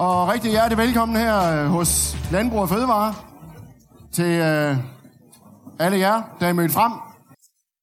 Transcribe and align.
Og 0.00 0.28
rigtig 0.28 0.50
hjertelig 0.50 0.78
velkommen 0.78 1.16
her 1.16 1.64
øh, 1.64 1.70
hos 1.70 2.16
Landbrug 2.32 2.60
og 2.60 2.68
Fødevare 2.68 3.14
til 4.12 4.24
øh, 4.24 4.76
alle 5.78 5.98
jer, 5.98 6.36
der 6.40 6.46
er 6.46 6.52
mødt 6.52 6.72
frem. 6.72 6.92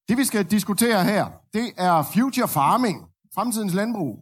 Det 0.09 0.17
vi 0.17 0.23
skal 0.23 0.45
diskutere 0.45 1.03
her, 1.03 1.25
det 1.53 1.71
er 1.77 2.03
future 2.13 2.47
farming, 2.47 3.05
fremtidens 3.35 3.73
landbrug. 3.73 4.19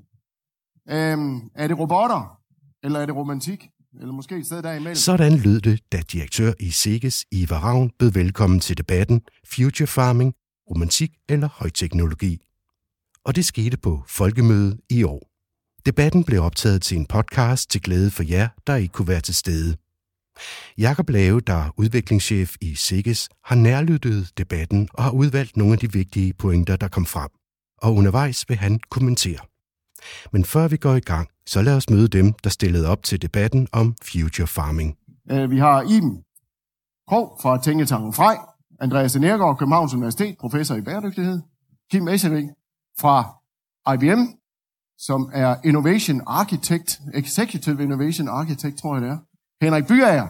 Øhm, 0.90 1.42
er 1.56 1.68
det 1.68 1.80
robotter, 1.80 2.40
eller 2.84 3.00
er 3.00 3.06
det 3.06 3.16
romantik? 3.16 3.70
Eller 4.00 4.14
måske 4.14 4.38
et 4.38 4.46
sted 4.46 4.64
derimellem? 4.64 4.96
Sådan 4.96 5.38
lød 5.38 5.62
det, 5.62 5.82
da 5.92 6.02
direktør 6.12 6.54
i 6.60 6.70
SIGES, 6.70 7.26
Ivar 7.32 7.60
Ravn, 7.60 7.92
bød 8.00 8.12
velkommen 8.12 8.60
til 8.60 8.78
debatten 8.78 9.22
Future 9.56 9.88
Farming, 9.88 10.34
romantik 10.70 11.12
eller 11.30 11.50
højteknologi. 11.54 12.42
Og 13.26 13.36
det 13.36 13.46
skete 13.46 13.78
på 13.78 14.04
Folkemødet 14.08 14.80
i 14.90 15.04
år. 15.04 15.35
Debatten 15.86 16.24
blev 16.24 16.42
optaget 16.42 16.82
til 16.82 16.98
en 16.98 17.06
podcast 17.06 17.70
til 17.70 17.82
glæde 17.82 18.12
for 18.12 18.24
jer, 18.24 18.48
der 18.68 18.76
ikke 18.76 18.92
kunne 18.92 19.08
være 19.08 19.22
til 19.22 19.36
stede. 19.36 19.78
Jakob 20.78 21.10
Lave, 21.10 21.40
der 21.40 21.54
er 21.54 21.70
udviklingschef 21.78 22.56
i 22.62 22.76
SIGGES, 22.76 23.30
har 23.44 23.56
nærlyttet 23.56 24.32
debatten 24.38 24.90
og 24.94 25.04
har 25.04 25.12
udvalgt 25.12 25.58
nogle 25.58 25.74
af 25.74 25.80
de 25.80 25.92
vigtige 25.92 26.34
pointer, 26.34 26.76
der 26.76 26.88
kom 26.88 27.06
frem. 27.06 27.30
Og 27.78 27.96
undervejs 27.96 28.50
vil 28.50 28.58
han 28.58 28.80
kommentere. 28.90 29.40
Men 30.32 30.46
før 30.46 30.68
vi 30.68 30.78
går 30.78 30.96
i 30.96 31.00
gang, 31.00 31.30
så 31.46 31.62
lad 31.62 31.76
os 31.76 31.90
møde 31.90 32.08
dem, 32.08 32.34
der 32.34 32.50
stillede 32.50 32.88
op 32.88 33.04
til 33.04 33.22
debatten 33.22 33.68
om 33.72 33.96
future 34.04 34.48
farming. 34.48 34.98
Øh, 35.32 35.52
vi 35.52 35.58
har 35.58 35.82
Iben 35.82 36.24
Krog 37.08 37.38
fra 37.42 37.62
Tænketanken 37.62 38.14
Frej, 38.14 38.38
Andreas 38.80 39.16
Nergård, 39.16 39.58
Københavns 39.58 39.94
Universitet, 39.94 40.38
professor 40.40 40.76
i 40.76 40.82
bæredygtighed, 40.82 41.42
Kim 41.92 42.08
Esserik 42.08 42.46
fra 43.00 43.36
IBM, 43.94 44.22
som 44.98 45.30
er 45.34 45.56
Innovation 45.64 46.22
Architect, 46.28 47.00
Executive 47.14 47.84
Innovation 47.84 48.28
Architect, 48.30 48.78
tror 48.78 48.96
jeg 48.96 49.02
det 49.02 49.10
er. 49.10 49.18
Henrik 49.62 49.88
Byager, 49.88 50.28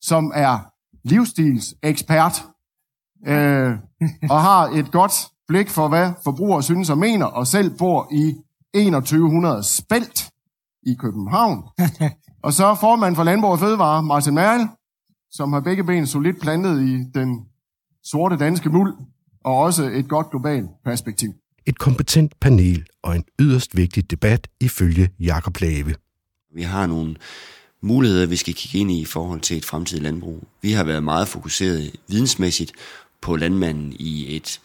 som 0.00 0.32
er 0.34 0.58
livsstilsekspert, 1.04 2.44
øh, 3.26 3.72
og 4.34 4.40
har 4.42 4.68
et 4.68 4.92
godt 4.92 5.12
blik 5.48 5.68
for, 5.70 5.88
hvad 5.88 6.12
forbrugere 6.24 6.62
synes 6.62 6.90
og 6.90 6.98
mener, 6.98 7.26
og 7.26 7.46
selv 7.46 7.78
bor 7.78 8.08
i 8.12 8.34
2100 8.74 9.62
spælt 9.62 10.30
i 10.82 10.94
København. 10.94 11.64
og 12.44 12.52
så 12.52 12.76
formand 12.80 13.16
for 13.16 13.24
Landbrug 13.24 13.50
og 13.50 13.58
Fødevare, 13.58 14.02
Martin 14.02 14.34
Merl, 14.34 14.68
som 15.30 15.52
har 15.52 15.60
begge 15.60 15.84
ben 15.84 16.06
solidt 16.06 16.40
plantet 16.40 16.82
i 16.82 17.04
den 17.14 17.46
sorte 18.04 18.36
danske 18.36 18.70
muld, 18.70 18.94
og 19.44 19.56
også 19.56 19.84
et 19.84 20.08
godt 20.08 20.30
globalt 20.30 20.70
perspektiv. 20.84 21.32
Et 21.66 21.78
kompetent 21.78 22.40
panel 22.40 22.84
og 23.02 23.16
en 23.16 23.24
yderst 23.40 23.76
vigtig 23.76 24.10
debat 24.10 24.48
ifølge 24.60 25.10
Jakob 25.20 25.60
Lave. 25.60 25.94
Vi 26.54 26.62
har 26.62 26.86
nogle 26.86 27.16
muligheder, 27.80 28.26
vi 28.26 28.36
skal 28.36 28.54
kigge 28.54 28.78
ind 28.78 28.90
i 28.90 29.00
i 29.00 29.04
forhold 29.04 29.40
til 29.40 29.56
et 29.56 29.64
fremtidigt 29.64 30.02
landbrug. 30.02 30.48
Vi 30.62 30.72
har 30.72 30.84
været 30.84 31.02
meget 31.02 31.28
fokuseret 31.28 31.96
vidensmæssigt 32.08 32.72
på 33.20 33.36
landmanden 33.36 33.96
i 33.98 34.36
et 34.36 34.60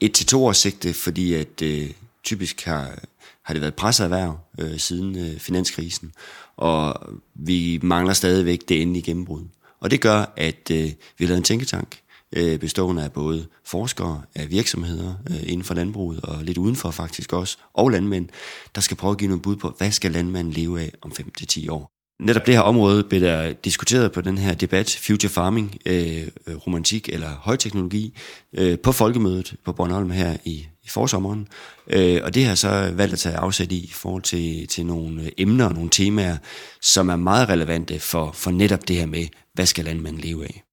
et 0.00 0.12
til 0.12 0.26
to 0.26 0.46
års 0.46 0.56
sigte, 0.56 0.92
fordi 0.92 1.34
at 1.34 1.62
øh, 1.62 1.90
typisk 2.24 2.64
har, 2.64 2.98
har 3.42 3.54
det 3.54 3.60
været 3.60 3.74
presset 3.74 4.04
erhverv 4.04 4.38
øh, 4.60 4.78
siden 4.78 5.18
øh, 5.18 5.38
finanskrisen, 5.38 6.12
og 6.56 7.10
vi 7.34 7.78
mangler 7.82 8.12
stadigvæk 8.12 8.68
det 8.68 8.82
endelige 8.82 9.02
gennembrud. 9.02 9.42
Og 9.80 9.90
det 9.90 10.00
gør, 10.00 10.32
at 10.36 10.70
øh, 10.70 10.84
vi 11.18 11.24
har 11.24 11.26
lavet 11.26 11.38
en 11.38 11.44
tænketank, 11.44 12.00
øh, 12.36 12.58
bestående 12.58 13.04
af 13.04 13.12
både 13.12 13.46
forskere, 13.64 14.22
af 14.34 14.50
virksomheder 14.50 15.14
øh, 15.30 15.42
inden 15.42 15.64
for 15.64 15.74
landbruget 15.74 16.20
og 16.20 16.44
lidt 16.44 16.58
udenfor 16.58 16.90
faktisk 16.90 17.32
også, 17.32 17.58
og 17.74 17.90
landmænd, 17.90 18.28
der 18.74 18.80
skal 18.80 18.96
prøve 18.96 19.10
at 19.10 19.18
give 19.18 19.28
nogle 19.28 19.42
bud 19.42 19.56
på, 19.56 19.74
hvad 19.78 19.90
skal 19.90 20.10
landmanden 20.10 20.52
leve 20.52 20.80
af 20.80 20.92
om 21.02 21.12
5-10 21.20 21.70
år. 21.70 21.94
Netop 22.22 22.46
det 22.46 22.54
her 22.54 22.60
område 22.60 23.04
blev 23.04 23.20
der 23.20 23.52
diskuteret 23.52 24.12
på 24.12 24.20
den 24.20 24.38
her 24.38 24.54
debat, 24.54 24.98
Future 25.06 25.30
Farming, 25.30 25.76
øh, 25.86 26.26
øh, 26.46 26.56
romantik 26.56 27.08
eller 27.08 27.28
højteknologi, 27.28 28.18
øh, 28.52 28.78
på 28.78 28.92
folkemødet 28.92 29.54
på 29.64 29.72
Bornholm 29.72 30.10
her 30.10 30.36
i, 30.44 30.66
i 30.84 30.88
forsommeren. 30.88 31.48
Øh, 31.86 32.20
og 32.24 32.34
det 32.34 32.44
har 32.44 32.54
så 32.54 32.92
valgt 32.94 33.12
at 33.12 33.18
tage 33.18 33.36
afsæt 33.36 33.72
i 33.72 33.84
i 33.84 33.92
forhold 33.92 34.22
til, 34.22 34.66
til 34.66 34.86
nogle 34.86 35.30
emner 35.40 35.64
og 35.66 35.74
nogle 35.74 35.90
temaer, 35.90 36.36
som 36.82 37.08
er 37.08 37.16
meget 37.16 37.48
relevante 37.48 37.98
for, 37.98 38.32
for 38.32 38.50
netop 38.50 38.88
det 38.88 38.96
her 38.96 39.06
med, 39.06 39.26
hvad 39.54 39.66
skal 39.66 39.84
landmanden 39.84 40.20
leve 40.20 40.44
af. 40.44 40.63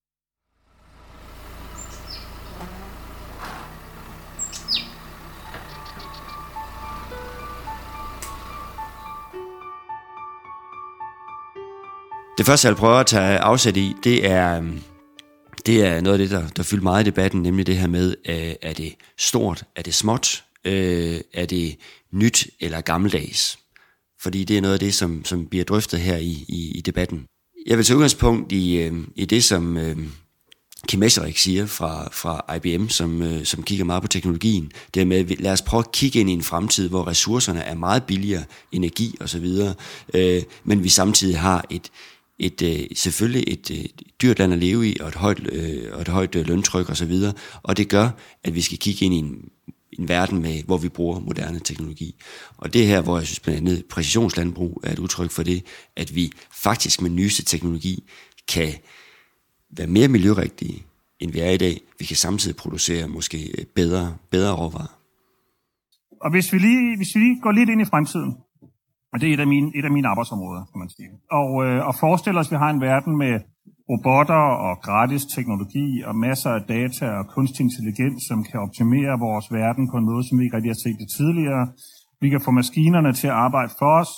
Det 12.42 12.48
første, 12.48 12.68
jeg 12.68 12.76
vil 12.76 12.80
prøve 12.80 13.00
at 13.00 13.06
tage 13.06 13.38
afsæt 13.38 13.78
i, 13.78 13.96
det 14.04 14.26
er, 14.26 14.58
øhm, 14.58 14.80
det 15.66 15.86
er 15.86 16.02
noget 16.02 16.22
af 16.22 16.28
det, 16.28 16.40
der, 16.40 16.48
der 16.48 16.64
fylder 16.64 16.84
meget 16.84 17.04
i 17.04 17.06
debatten, 17.06 17.42
nemlig 17.42 17.68
det 17.68 17.78
her 17.78 17.88
med, 17.88 18.16
øh, 18.30 18.56
er 18.62 18.74
det 18.74 18.96
stort, 19.18 19.64
er 19.76 19.82
det 19.82 19.94
småt, 19.94 20.44
øh, 20.66 21.20
er 21.34 21.46
det 21.46 21.78
nyt 22.14 22.48
eller 22.60 22.82
gammeldags? 22.82 23.60
Fordi 24.22 24.44
det 24.44 24.58
er 24.58 24.62
noget 24.62 24.74
af 24.74 24.80
det, 24.80 24.94
som, 24.94 25.26
som 25.26 25.46
bliver 25.46 25.66
drøftet 25.66 26.00
her 26.00 26.18
i, 26.18 26.46
i, 26.48 26.72
i 26.76 26.82
debatten. 26.82 27.26
Jeg 27.68 27.78
vil 27.78 27.86
tage 27.86 27.98
udgangspunkt 27.98 28.52
i, 28.52 28.78
øh, 28.78 28.94
i 29.16 29.26
det, 29.26 29.44
som 29.44 29.78
øh, 29.78 29.98
Kim 30.88 31.04
Esserik 31.04 31.38
siger 31.38 31.66
fra, 31.66 32.10
fra 32.12 32.56
IBM, 32.56 32.88
som, 32.88 33.22
øh, 33.22 33.46
som 33.46 33.64
kigger 33.64 33.86
meget 33.86 34.02
på 34.02 34.08
teknologien. 34.08 34.72
Det 34.94 35.08
med, 35.08 35.26
lad 35.26 35.52
os 35.52 35.62
prøve 35.62 35.80
at 35.80 35.92
kigge 35.92 36.20
ind 36.20 36.30
i 36.30 36.34
en 36.34 36.44
fremtid, 36.44 36.90
hvor 36.90 37.08
ressourcerne 37.08 37.60
er 37.60 37.76
meget 37.76 38.04
billigere, 38.04 38.44
energi 38.72 39.18
osv., 39.20 39.46
øh, 40.14 40.44
men 40.64 40.84
vi 40.84 40.90
samtidig 40.90 41.40
har 41.40 41.66
et, 41.70 41.92
et, 42.40 42.62
øh, 42.62 42.86
selvfølgelig 42.96 43.44
et, 43.48 43.72
øh, 43.72 43.86
dyrt 44.22 44.40
land 44.40 44.54
at 44.54 44.60
leve 44.60 44.90
i, 44.90 44.98
og 45.00 45.08
et 45.08 45.16
højt, 45.16 45.54
øh, 45.54 45.94
og 45.94 46.02
et 46.02 46.08
højt 46.08 46.36
øh, 46.36 46.48
løntryk 46.48 46.86
osv., 46.86 46.90
og, 46.90 46.98
så 46.98 47.06
videre, 47.06 47.34
og 47.64 47.78
det 47.78 47.90
gør, 47.90 48.10
at 48.44 48.56
vi 48.56 48.62
skal 48.62 48.78
kigge 48.78 49.06
ind 49.06 49.14
i 49.14 49.18
en, 49.18 49.50
en 50.00 50.10
verden, 50.10 50.42
med, 50.42 50.64
hvor 50.64 50.78
vi 50.78 50.90
bruger 50.90 51.20
moderne 51.20 51.60
teknologi. 51.60 52.16
Og 52.58 52.74
det 52.74 52.88
her, 52.88 53.02
hvor 53.02 53.18
jeg 53.18 53.28
synes 53.28 53.40
blandt 53.40 53.60
andet 53.60 53.86
præcisionslandbrug 53.86 54.82
er 54.84 54.92
et 54.92 55.00
udtryk 55.00 55.32
for 55.32 55.44
det, 55.44 55.66
at 55.96 56.16
vi 56.16 56.32
faktisk 56.64 57.02
med 57.02 57.10
nyeste 57.10 57.44
teknologi 57.44 58.04
kan 58.48 58.74
være 59.72 59.88
mere 59.88 60.08
miljørigtige, 60.08 60.84
end 61.20 61.32
vi 61.32 61.40
er 61.40 61.50
i 61.50 61.58
dag. 61.58 61.82
Vi 62.00 62.06
kan 62.06 62.16
samtidig 62.16 62.56
producere 62.56 63.08
måske 63.08 63.52
øh, 63.58 63.66
bedre, 63.66 64.18
bedre 64.32 64.56
råvarer. 64.56 64.98
Og 66.22 66.32
hvis 66.32 66.54
vi, 66.54 66.58
lige, 66.58 66.98
hvis 66.98 67.16
vi 67.16 67.20
lige 67.20 67.42
går 67.42 67.52
lidt 67.52 67.70
ind 67.70 67.82
i 67.82 67.86
fremtiden, 67.86 68.36
og 69.14 69.16
det 69.20 69.30
er 69.30 69.34
et 69.34 69.40
af 69.46 69.48
mine, 69.48 69.72
et 69.80 69.86
af 69.86 69.92
mine 69.92 70.08
arbejdsområder, 70.08 70.64
kan 70.72 70.80
man 70.84 70.90
sige. 70.96 71.10
Og, 71.40 71.50
øh, 71.66 71.88
og 71.88 71.94
forestiller 72.04 72.40
os, 72.42 72.48
at 72.48 72.52
vi 72.52 72.64
har 72.64 72.70
en 72.70 72.82
verden 72.90 73.14
med 73.24 73.34
robotter 73.90 74.44
og 74.68 74.74
gratis 74.88 75.24
teknologi 75.36 75.88
og 76.10 76.16
masser 76.16 76.52
af 76.58 76.62
data 76.76 77.06
og 77.20 77.26
kunstig 77.36 77.64
intelligens, 77.64 78.22
som 78.30 78.40
kan 78.50 78.60
optimere 78.66 79.20
vores 79.28 79.48
verden 79.60 79.84
på 79.92 79.96
en 79.98 80.06
måde, 80.12 80.24
som 80.28 80.40
vi 80.40 80.44
ikke 80.44 80.56
rigtig 80.58 80.74
har 80.76 80.84
set 80.86 80.98
det 81.04 81.10
tidligere. 81.18 81.64
Vi 82.22 82.28
kan 82.30 82.42
få 82.46 82.52
maskinerne 82.52 83.12
til 83.20 83.28
at 83.28 83.40
arbejde 83.48 83.72
for 83.80 83.92
os. 84.02 84.12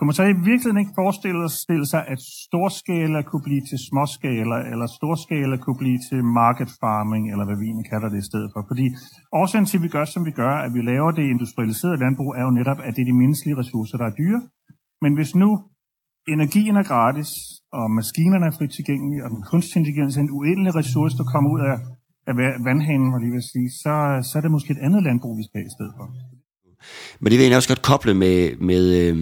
Kunne 0.00 0.10
man 0.10 0.20
så 0.20 0.26
i 0.34 0.40
virkeligheden 0.50 0.82
ikke 0.82 0.98
forestille 1.02 1.86
sig, 1.92 2.02
at 2.12 2.20
storskala 2.46 3.20
kunne 3.22 3.44
blive 3.48 3.62
til 3.70 3.78
småskala, 3.88 4.58
eller 4.72 4.86
storskala 4.98 5.56
kunne 5.64 5.80
blive 5.82 5.98
til 6.08 6.20
market 6.40 6.70
farming, 6.82 7.24
eller 7.32 7.44
hvad 7.46 7.58
vi 7.60 7.64
egentlig 7.70 7.90
kalder 7.92 8.08
det 8.12 8.18
i 8.24 8.28
stedet 8.30 8.48
for? 8.52 8.60
Fordi 8.70 8.86
årsagen 9.40 9.66
til, 9.66 9.78
at 9.78 9.84
vi 9.86 9.90
gør, 9.96 10.04
som 10.04 10.22
vi 10.28 10.34
gør, 10.42 10.54
at 10.66 10.70
vi 10.76 10.82
laver 10.92 11.10
det 11.18 11.24
industrialiserede 11.34 12.02
landbrug, 12.04 12.30
er 12.38 12.44
jo 12.48 12.52
netop, 12.60 12.80
at 12.86 12.92
det 12.94 13.02
er 13.02 13.10
de 13.12 13.20
menneskelige 13.22 13.58
ressourcer, 13.62 13.96
der 14.00 14.06
er 14.10 14.14
dyre. 14.20 14.40
Men 15.04 15.12
hvis 15.18 15.32
nu 15.42 15.50
energien 16.34 16.76
er 16.76 16.86
gratis, 16.92 17.30
og 17.78 17.84
maskinerne 17.98 18.46
er 18.46 18.54
frit 18.58 18.72
tilgængelige, 18.78 19.24
og 19.24 19.30
den 19.30 19.42
kunstig 19.50 19.76
intelligens 19.80 20.16
er 20.16 20.20
en 20.20 20.34
uendelig 20.38 20.72
ressource, 20.80 21.16
der 21.20 21.24
kommer 21.32 21.48
ud 21.54 21.60
af, 21.70 21.76
af 22.30 22.34
vandhanen, 22.68 23.12
var 23.12 23.20
lige 23.24 23.34
vil 23.36 23.50
sige, 23.54 23.68
så, 23.82 23.92
så 24.28 24.32
er 24.38 24.42
det 24.42 24.50
måske 24.56 24.70
et 24.76 24.82
andet 24.86 25.02
landbrug, 25.02 25.34
vi 25.40 25.44
skal 25.48 25.62
i 25.70 25.74
stedet 25.76 25.92
for. 25.98 26.06
Men 27.20 27.28
det 27.30 27.36
vil 27.38 27.46
jeg 27.46 27.60
også 27.62 27.72
godt 27.74 27.88
koble 27.90 28.14
med, 28.14 28.36
med, 28.70 28.82
øh, 29.02 29.16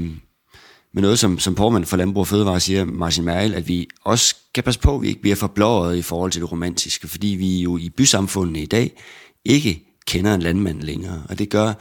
med 0.94 1.02
noget, 1.02 1.18
som, 1.18 1.38
som 1.38 1.56
formand 1.56 1.84
for 1.84 1.96
Landbrug 1.96 2.20
og 2.20 2.26
Fødevare 2.26 2.60
siger, 2.60 2.84
Martin 2.84 3.24
Merkel, 3.24 3.54
at 3.54 3.68
vi 3.68 3.88
også 4.04 4.24
skal 4.24 4.64
passe 4.64 4.80
på, 4.80 4.96
at 4.96 5.02
vi 5.02 5.08
ikke 5.08 5.20
bliver 5.20 5.36
forblåret 5.36 5.96
i 5.96 6.02
forhold 6.02 6.32
til 6.32 6.42
det 6.42 6.52
romantiske, 6.52 7.08
fordi 7.08 7.26
vi 7.26 7.60
jo 7.62 7.76
i 7.76 7.88
bysamfundene 7.88 8.62
i 8.62 8.66
dag 8.66 9.02
ikke 9.44 9.84
kender 10.06 10.34
en 10.34 10.42
landmand 10.42 10.82
længere. 10.82 11.22
Og 11.28 11.38
det 11.38 11.50
gør, 11.50 11.72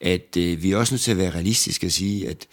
at 0.00 0.36
øh, 0.38 0.62
vi 0.62 0.72
er 0.72 0.76
også 0.76 0.94
nødt 0.94 1.02
til 1.02 1.10
at 1.10 1.18
være 1.18 1.30
realistiske 1.30 1.86
og 1.86 1.92
sige, 1.92 2.28
at 2.28 2.46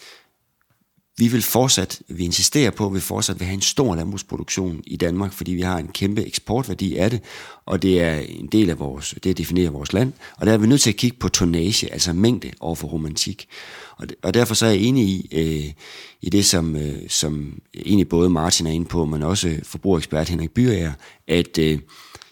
vi 1.18 1.28
vil 1.28 1.42
fortsat, 1.42 2.02
vi 2.08 2.24
insisterer 2.24 2.70
på, 2.70 2.86
at 2.86 2.94
vi 2.94 3.00
fortsat 3.00 3.40
vil 3.40 3.46
have 3.46 3.54
en 3.54 3.60
stor 3.60 3.94
landbrugsproduktion 3.94 4.82
i 4.86 4.96
Danmark, 4.96 5.32
fordi 5.32 5.52
vi 5.52 5.60
har 5.60 5.78
en 5.78 5.88
kæmpe 5.88 6.26
eksportværdi 6.26 6.96
af 6.96 7.10
det, 7.10 7.20
og 7.66 7.82
det 7.82 8.02
er 8.02 8.14
en 8.18 8.46
del 8.46 8.70
af 8.70 8.78
vores, 8.78 9.14
det 9.24 9.38
definerer 9.38 9.70
vores 9.70 9.92
land, 9.92 10.12
og 10.36 10.46
der 10.46 10.52
er 10.52 10.56
vi 10.56 10.66
nødt 10.66 10.80
til 10.80 10.90
at 10.90 10.96
kigge 10.96 11.16
på 11.16 11.28
tonnage, 11.28 11.92
altså 11.92 12.12
mængde 12.12 12.50
over 12.60 12.74
for 12.74 12.88
romantik. 12.88 13.48
Og, 13.96 14.06
og 14.22 14.34
derfor 14.34 14.54
så 14.54 14.66
er 14.66 14.70
jeg 14.70 14.80
enig 14.80 15.04
i, 15.04 15.28
øh, 15.32 15.72
i 16.20 16.30
det, 16.30 16.44
som, 16.44 16.76
øh, 16.76 17.08
som 17.08 17.60
egentlig 17.74 18.08
både 18.08 18.30
Martin 18.30 18.66
er 18.66 18.70
inde 18.70 18.86
på, 18.86 19.04
men 19.04 19.22
også 19.22 19.60
forbrugerekspert 19.62 20.28
Henrik 20.28 20.50
Byer 20.50 20.92
at 21.28 21.58
øh, 21.58 21.78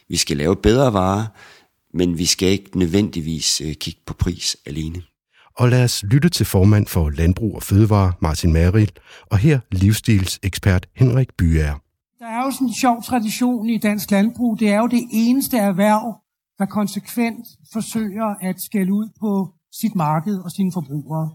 vi 0.09 0.17
skal 0.17 0.37
lave 0.37 0.56
bedre 0.56 0.93
varer, 0.93 1.27
men 1.94 2.19
vi 2.19 2.27
skal 2.27 2.49
ikke 2.49 2.79
nødvendigvis 2.79 3.61
øh, 3.61 3.75
kigge 3.75 4.00
på 4.06 4.15
pris 4.15 4.56
alene. 4.67 5.03
Og 5.58 5.69
lad 5.69 5.85
os 5.85 6.05
lytte 6.12 6.29
til 6.29 6.47
formand 6.47 6.87
for 6.87 7.11
Landbrug 7.11 7.55
og 7.55 7.62
Fødevare, 7.62 8.12
Martin 8.20 8.53
Meril, 8.53 8.91
og 9.31 9.38
her 9.38 9.61
livsstilsekspert 9.73 10.88
Henrik 10.97 11.29
Byer. 11.38 11.75
Der 12.19 12.26
er 12.26 12.44
jo 12.44 12.50
sådan 12.50 12.67
en 12.67 12.75
sjov 12.75 13.03
tradition 13.03 13.69
i 13.69 13.79
dansk 13.79 14.11
landbrug. 14.11 14.61
Det 14.61 14.69
er 14.69 14.79
jo 14.79 14.87
det 14.87 15.05
eneste 15.12 15.56
erhverv, 15.58 16.20
der 16.58 16.67
konsekvent 16.67 17.47
forsøger 17.73 18.29
at 18.49 18.56
skælde 18.61 18.93
ud 18.93 19.08
på 19.20 19.31
sit 19.81 19.94
marked 19.94 20.38
og 20.44 20.50
sine 20.50 20.73
forbrugere. 20.75 21.31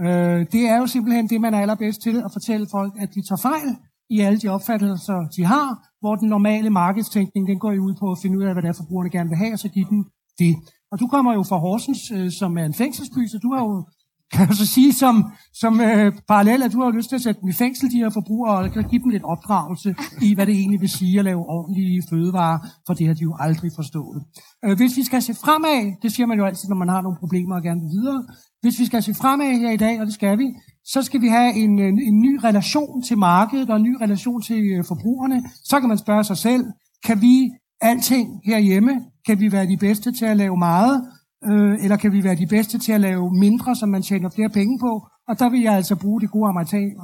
Øh, 0.00 0.46
det 0.52 0.62
er 0.72 0.76
jo 0.76 0.86
simpelthen 0.86 1.28
det, 1.28 1.40
man 1.40 1.54
er 1.54 1.60
allerbedst 1.60 2.00
til 2.02 2.16
at 2.26 2.30
fortælle 2.32 2.66
folk, 2.70 2.92
at 3.00 3.08
de 3.14 3.22
tager 3.28 3.42
fejl 3.42 3.70
i 4.10 4.20
alle 4.20 4.38
de 4.38 4.48
opfattelser, 4.48 5.18
de 5.36 5.44
har, 5.44 5.68
hvor 6.00 6.14
den 6.14 6.28
normale 6.28 6.70
markedstænkning, 6.70 7.48
den 7.48 7.58
går 7.58 7.72
jo 7.72 7.82
ud 7.82 7.94
på 8.00 8.12
at 8.12 8.18
finde 8.22 8.38
ud 8.38 8.44
af, 8.44 8.52
hvad 8.52 8.62
det 8.62 8.68
er, 8.68 8.72
forbrugerne 8.72 9.10
gerne 9.10 9.28
vil 9.28 9.38
have, 9.38 9.52
og 9.52 9.58
så 9.58 9.68
give 9.68 9.86
dem 9.90 10.04
det. 10.38 10.54
Og 10.96 11.00
du 11.00 11.06
kommer 11.06 11.32
jo 11.34 11.42
fra 11.42 11.58
Horsens, 11.58 12.10
øh, 12.10 12.30
som 12.30 12.58
er 12.58 12.64
en 12.64 12.74
fængselsby, 12.74 13.26
så 13.26 13.38
du 13.38 13.54
har 13.54 13.62
jo 13.64 13.84
kan 14.32 14.48
jeg 14.48 14.56
så 14.56 14.66
sige 14.66 14.92
som, 14.92 15.24
som 15.52 15.80
øh, 15.80 16.12
parallel, 16.28 16.62
at 16.62 16.72
du 16.72 16.82
har 16.82 16.90
lyst 16.90 17.08
til 17.08 17.16
at 17.16 17.22
sætte 17.22 17.40
dem 17.40 17.48
i 17.48 17.52
fængsel, 17.52 17.90
de 17.90 17.96
her 17.96 18.10
forbrugere, 18.10 18.56
og 18.56 18.70
give 18.90 19.02
dem 19.02 19.10
lidt 19.10 19.24
opdragelse 19.24 19.94
i, 20.22 20.34
hvad 20.34 20.46
det 20.46 20.54
egentlig 20.54 20.80
vil 20.80 20.88
sige 20.88 21.18
at 21.18 21.24
lave 21.24 21.48
ordentlige 21.48 22.02
fødevarer, 22.10 22.58
for 22.86 22.94
det 22.94 23.06
har 23.06 23.14
de 23.14 23.22
jo 23.22 23.36
aldrig 23.40 23.70
forstået. 23.74 24.22
Øh, 24.64 24.76
hvis 24.76 24.96
vi 24.96 25.04
skal 25.04 25.22
se 25.22 25.34
fremad, 25.34 26.02
det 26.02 26.12
siger 26.12 26.26
man 26.26 26.38
jo 26.38 26.44
altid, 26.44 26.68
når 26.68 26.76
man 26.76 26.88
har 26.88 27.02
nogle 27.02 27.18
problemer 27.18 27.54
og 27.56 27.62
gerne 27.62 27.80
vil 27.80 27.90
videre, 27.90 28.24
hvis 28.62 28.78
vi 28.80 28.84
skal 28.84 29.02
se 29.02 29.14
fremad 29.14 29.58
her 29.58 29.70
i 29.70 29.76
dag, 29.76 30.00
og 30.00 30.06
det 30.06 30.14
skal 30.14 30.38
vi, 30.38 30.46
så 30.84 31.02
skal 31.02 31.20
vi 31.20 31.28
have 31.28 31.54
en, 31.54 31.78
en, 31.78 32.00
en 32.08 32.20
ny 32.20 32.38
relation 32.44 33.02
til 33.02 33.18
markedet 33.18 33.70
og 33.70 33.76
en 33.76 33.82
ny 33.82 33.94
relation 34.00 34.42
til 34.42 34.60
øh, 34.72 34.84
forbrugerne. 34.84 35.42
Så 35.64 35.80
kan 35.80 35.88
man 35.88 35.98
spørge 35.98 36.24
sig 36.24 36.36
selv, 36.36 36.64
kan 37.04 37.20
vi 37.20 37.50
alting 37.80 38.40
herhjemme? 38.44 38.92
Kan 39.26 39.40
vi 39.40 39.52
være 39.52 39.66
de 39.66 39.76
bedste 39.76 40.12
til 40.12 40.24
at 40.24 40.36
lave 40.36 40.56
meget? 40.56 41.02
øh, 41.44 41.84
eller 41.84 41.96
kan 41.96 42.12
vi 42.12 42.24
være 42.24 42.34
de 42.34 42.46
bedste 42.46 42.78
til 42.78 42.92
at 42.92 43.00
lave 43.00 43.30
mindre, 43.30 43.76
som 43.76 43.88
man 43.88 44.02
tjener 44.02 44.30
flere 44.30 44.50
penge 44.50 44.78
på? 44.78 44.92
Og 45.28 45.38
der 45.38 45.48
vil 45.50 45.60
jeg 45.60 45.74
altså 45.74 45.96
bruge 45.96 46.20
det 46.20 46.30
gode 46.30 46.48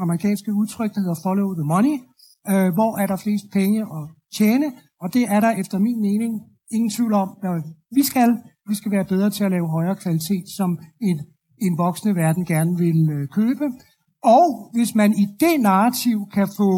amerikanske 0.05 0.53
udtryk, 0.53 0.95
der 0.95 1.01
hedder 1.01 1.21
follow 1.23 1.55
the 1.55 1.67
money. 1.73 1.97
Øh, 2.51 2.73
hvor 2.77 2.99
er 3.03 3.07
der 3.07 3.17
flest 3.17 3.45
penge 3.53 3.81
at 3.81 4.05
tjene? 4.39 4.67
Og 5.01 5.15
det 5.15 5.25
er 5.35 5.41
der 5.41 5.51
efter 5.51 5.79
min 5.79 6.01
mening 6.01 6.33
ingen 6.71 6.91
tvivl 6.91 7.13
om, 7.13 7.29
hvad 7.41 7.63
vi 7.95 8.03
skal. 8.03 8.31
Vi 8.69 8.75
skal 8.75 8.93
være 8.93 9.05
bedre 9.05 9.31
til 9.31 9.45
at 9.45 9.51
lave 9.51 9.69
højere 9.71 9.97
kvalitet, 9.97 10.45
som 10.57 10.79
en, 11.01 11.21
en 11.59 11.79
voksende 11.79 12.15
verden 12.15 12.45
gerne 12.45 12.79
vil 12.79 13.11
øh, 13.17 13.29
købe. 13.29 13.65
Og 14.25 14.71
hvis 14.75 14.95
man 14.95 15.13
i 15.13 15.27
det 15.41 15.61
narrativ 15.61 16.19
kan 16.35 16.49
få 16.57 16.71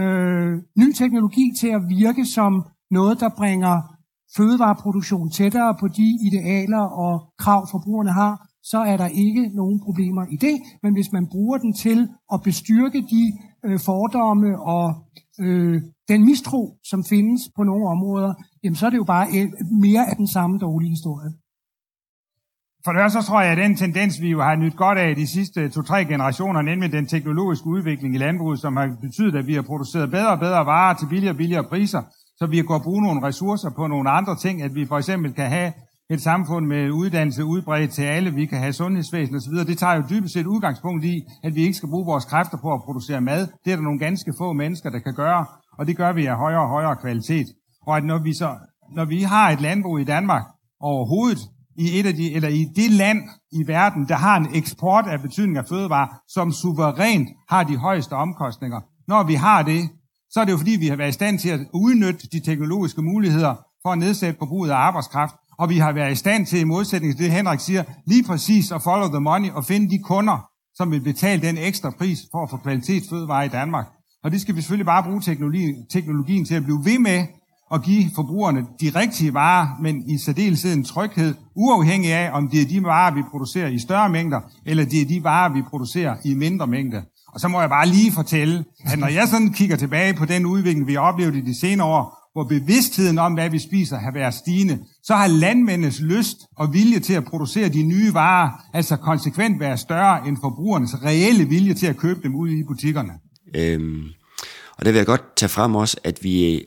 øh, 0.00 0.52
ny 0.78 0.92
teknologi 0.92 1.46
til 1.60 1.68
at 1.68 1.82
virke 1.88 2.24
som 2.24 2.52
noget, 2.90 3.20
der 3.20 3.30
bringer 3.36 3.98
fødevareproduktion 4.36 5.30
tættere 5.30 5.76
på 5.80 5.88
de 5.88 6.18
idealer 6.26 6.80
og 7.04 7.32
krav, 7.38 7.68
forbrugerne 7.70 8.12
har, 8.12 8.48
så 8.62 8.78
er 8.78 8.96
der 8.96 9.06
ikke 9.06 9.50
nogen 9.54 9.80
problemer 9.80 10.24
i 10.30 10.36
det. 10.36 10.56
Men 10.82 10.92
hvis 10.92 11.12
man 11.12 11.26
bruger 11.26 11.58
den 11.58 11.72
til 11.74 12.08
at 12.32 12.42
bestyrke 12.42 13.00
de 13.00 13.32
øh, 13.64 13.80
fordomme 13.80 14.60
og 14.60 14.86
øh, 15.40 15.82
den 16.08 16.24
mistro, 16.24 16.78
som 16.84 17.04
findes 17.04 17.42
på 17.56 17.62
nogle 17.62 17.88
områder, 17.88 18.34
jamen 18.64 18.76
så 18.76 18.86
er 18.86 18.90
det 18.90 18.96
jo 18.96 19.04
bare 19.04 19.26
øh, 19.36 19.48
mere 19.80 20.10
af 20.10 20.16
den 20.16 20.28
samme 20.28 20.58
dårlige 20.58 20.90
historie. 20.90 21.30
For 22.84 22.92
det 22.92 23.12
så 23.12 23.22
tror 23.22 23.40
jeg, 23.40 23.52
at 23.52 23.58
den 23.58 23.76
tendens, 23.76 24.20
vi 24.20 24.28
jo 24.30 24.40
har 24.42 24.56
nyt 24.56 24.76
godt 24.76 24.98
af 24.98 25.16
de 25.16 25.26
sidste 25.26 25.68
to-tre 25.68 26.04
generationer, 26.04 26.62
nemlig 26.62 26.92
den 26.92 27.06
teknologiske 27.06 27.66
udvikling 27.66 28.14
i 28.14 28.18
landbruget, 28.18 28.60
som 28.60 28.76
har 28.76 28.96
betydet, 29.00 29.34
at 29.34 29.46
vi 29.46 29.54
har 29.54 29.62
produceret 29.62 30.10
bedre 30.10 30.30
og 30.30 30.38
bedre 30.38 30.66
varer 30.66 30.94
til 30.94 31.06
billigere 31.06 31.34
og 31.34 31.36
billigere 31.36 31.64
priser, 31.64 32.02
så 32.38 32.46
vi 32.46 32.56
kan 32.56 32.80
bruge 32.80 33.02
nogle 33.02 33.26
ressourcer 33.26 33.70
på 33.70 33.86
nogle 33.86 34.10
andre 34.10 34.36
ting, 34.36 34.62
at 34.62 34.74
vi 34.74 34.86
for 34.86 34.98
eksempel 34.98 35.32
kan 35.32 35.48
have 35.50 35.72
et 36.10 36.22
samfund 36.22 36.66
med 36.66 36.90
uddannelse 36.90 37.44
udbredt 37.44 37.90
til 37.90 38.02
alle, 38.02 38.34
vi 38.34 38.46
kan 38.46 38.58
have 38.58 38.72
sundhedsvæsen 38.72 39.36
osv., 39.36 39.52
det 39.52 39.78
tager 39.78 39.94
jo 39.94 40.02
dybest 40.10 40.34
set 40.34 40.46
udgangspunkt 40.46 41.04
i, 41.04 41.22
at 41.42 41.54
vi 41.54 41.60
ikke 41.62 41.74
skal 41.74 41.88
bruge 41.88 42.06
vores 42.06 42.24
kræfter 42.24 42.58
på 42.58 42.74
at 42.74 42.82
producere 42.82 43.20
mad. 43.20 43.46
Det 43.64 43.72
er 43.72 43.76
der 43.76 43.82
nogle 43.82 43.98
ganske 43.98 44.32
få 44.38 44.52
mennesker, 44.52 44.90
der 44.90 44.98
kan 44.98 45.14
gøre, 45.14 45.46
og 45.78 45.86
det 45.86 45.96
gør 45.96 46.12
vi 46.12 46.26
af 46.26 46.36
højere 46.36 46.60
og 46.60 46.68
højere 46.68 46.96
kvalitet. 46.96 47.46
Og 47.86 47.96
at 47.96 48.04
når 48.04 48.18
vi, 48.18 48.34
så, 48.34 48.54
når 48.94 49.04
vi 49.04 49.22
har 49.22 49.50
et 49.50 49.60
landbrug 49.60 50.00
i 50.00 50.04
Danmark 50.04 50.42
overhovedet, 50.80 51.38
i, 51.76 52.00
et 52.00 52.06
af 52.06 52.14
de, 52.14 52.34
eller 52.34 52.48
i 52.48 52.64
det 52.76 52.90
land 52.90 53.18
i 53.52 53.66
verden, 53.66 54.08
der 54.08 54.14
har 54.14 54.36
en 54.36 54.48
eksport 54.54 55.06
af 55.06 55.20
betydning 55.20 55.58
af 55.58 55.64
fødevarer, 55.68 56.08
som 56.28 56.52
suverænt 56.52 57.28
har 57.48 57.64
de 57.64 57.76
højeste 57.76 58.12
omkostninger. 58.12 58.80
Når 59.08 59.22
vi 59.22 59.34
har 59.34 59.62
det, 59.62 59.90
så 60.30 60.40
er 60.40 60.44
det 60.44 60.52
jo 60.52 60.56
fordi, 60.56 60.70
vi 60.70 60.88
har 60.88 60.96
været 60.96 61.08
i 61.08 61.12
stand 61.12 61.38
til 61.38 61.48
at 61.48 61.60
udnytte 61.74 62.28
de 62.32 62.40
teknologiske 62.40 63.02
muligheder 63.02 63.54
for 63.82 63.92
at 63.92 63.98
nedsætte 63.98 64.38
forbruget 64.38 64.70
af 64.70 64.76
arbejdskraft, 64.76 65.34
og 65.58 65.68
vi 65.68 65.78
har 65.78 65.92
været 65.92 66.12
i 66.12 66.14
stand 66.14 66.46
til, 66.46 66.60
i 66.60 66.64
modsætning 66.64 67.16
til 67.16 67.24
det 67.24 67.32
Henrik 67.32 67.60
siger, 67.60 67.82
lige 68.06 68.24
præcis 68.24 68.72
at 68.72 68.82
follow 68.82 69.08
the 69.08 69.20
money 69.20 69.50
og 69.50 69.64
finde 69.64 69.90
de 69.90 69.98
kunder, 69.98 70.48
som 70.74 70.90
vil 70.90 71.00
betale 71.00 71.42
den 71.42 71.58
ekstra 71.58 71.90
pris 71.90 72.18
for 72.32 72.42
at 72.42 72.50
få 72.50 72.56
kvalitetsfødevarer 72.56 73.42
i 73.42 73.48
Danmark. 73.48 73.86
Og 74.24 74.30
det 74.30 74.40
skal 74.40 74.56
vi 74.56 74.60
selvfølgelig 74.60 74.86
bare 74.86 75.02
bruge 75.02 75.20
teknologien, 75.20 75.86
teknologien 75.90 76.44
til 76.44 76.54
at 76.54 76.64
blive 76.64 76.84
ved 76.84 76.98
med 76.98 77.26
at 77.74 77.82
give 77.82 78.10
forbrugerne 78.14 78.66
de 78.80 78.90
rigtige 78.94 79.34
varer, 79.34 79.68
men 79.80 80.10
i 80.10 80.18
særdeleshed 80.18 80.72
en 80.74 80.84
tryghed, 80.84 81.34
uafhængig 81.54 82.12
af, 82.12 82.30
om 82.32 82.48
det 82.48 82.62
er 82.62 82.66
de 82.66 82.82
varer, 82.82 83.14
vi 83.14 83.22
producerer 83.30 83.68
i 83.68 83.78
større 83.78 84.08
mængder, 84.08 84.40
eller 84.66 84.84
det 84.84 85.00
er 85.00 85.06
de 85.06 85.24
varer, 85.24 85.52
vi 85.52 85.62
producerer 85.62 86.16
i 86.24 86.34
mindre 86.34 86.66
mængder. 86.66 87.02
Og 87.38 87.42
så 87.42 87.48
må 87.48 87.60
jeg 87.60 87.68
bare 87.68 87.88
lige 87.88 88.12
fortælle, 88.12 88.64
at 88.84 88.98
når 88.98 89.08
jeg 89.08 89.28
sådan 89.28 89.52
kigger 89.52 89.76
tilbage 89.76 90.14
på 90.14 90.24
den 90.24 90.46
udvikling, 90.46 90.86
vi 90.86 90.94
har 90.94 91.00
oplevet 91.00 91.36
i 91.36 91.40
de 91.40 91.60
senere 91.60 91.86
år, 91.86 92.30
hvor 92.32 92.44
bevidstheden 92.44 93.18
om, 93.18 93.34
hvad 93.34 93.50
vi 93.50 93.58
spiser, 93.58 93.98
har 93.98 94.12
været 94.12 94.34
stigende, 94.34 94.78
så 95.02 95.14
har 95.14 95.26
landmændenes 95.26 96.00
lyst 96.00 96.36
og 96.56 96.72
vilje 96.72 97.00
til 97.00 97.14
at 97.14 97.24
producere 97.24 97.68
de 97.68 97.82
nye 97.82 98.14
varer, 98.14 98.50
altså 98.74 98.96
konsekvent 98.96 99.60
været 99.60 99.78
større 99.78 100.28
end 100.28 100.36
forbrugernes 100.40 101.04
reelle 101.04 101.44
vilje 101.44 101.74
til 101.74 101.86
at 101.86 101.96
købe 101.96 102.20
dem 102.22 102.34
ude 102.34 102.58
i 102.58 102.62
butikkerne. 102.68 103.12
Øhm, 103.56 104.02
og 104.76 104.84
der 104.84 104.90
vil 104.90 104.98
jeg 104.98 105.06
godt 105.06 105.36
tage 105.36 105.50
frem 105.50 105.74
også, 105.74 105.96
at 106.04 106.18
vi 106.22 106.54
øh, 106.54 106.60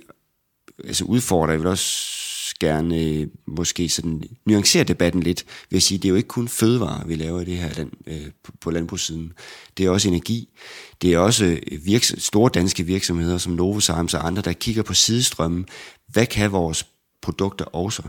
altså 0.87 1.05
udfordrer, 1.05 1.53
jeg 1.53 1.59
vil 1.59 1.67
også 1.67 2.20
gerne 2.61 2.99
øh, 2.99 3.27
måske 3.47 3.89
sådan 3.89 4.23
nuancere 4.45 4.83
debatten 4.83 5.23
lidt, 5.23 5.45
ved 5.69 5.77
at 5.77 5.83
sige, 5.83 5.97
det 5.97 6.05
er 6.05 6.09
jo 6.09 6.15
ikke 6.15 6.27
kun 6.27 6.47
fødevarer, 6.47 7.05
vi 7.05 7.15
laver 7.15 7.41
i 7.41 7.45
det 7.45 7.57
her 7.57 7.73
land, 7.77 7.91
øh, 8.07 8.31
på, 8.43 8.51
på 8.61 8.71
landbrugssiden. 8.71 9.33
Det 9.77 9.85
er 9.85 9.89
også 9.89 10.07
energi. 10.07 10.49
Det 11.01 11.13
er 11.13 11.17
også 11.17 11.45
øh, 11.45 11.79
virks- 11.85 12.15
store 12.17 12.51
danske 12.53 12.83
virksomheder 12.83 13.37
som 13.37 13.53
Novozymes 13.53 14.13
og 14.13 14.27
andre, 14.27 14.41
der 14.41 14.53
kigger 14.53 14.83
på 14.83 14.93
sidestrømmen. 14.93 15.65
Hvad 16.07 16.25
kan 16.25 16.51
vores 16.51 16.85
produkter 17.21 17.65
også? 17.65 18.01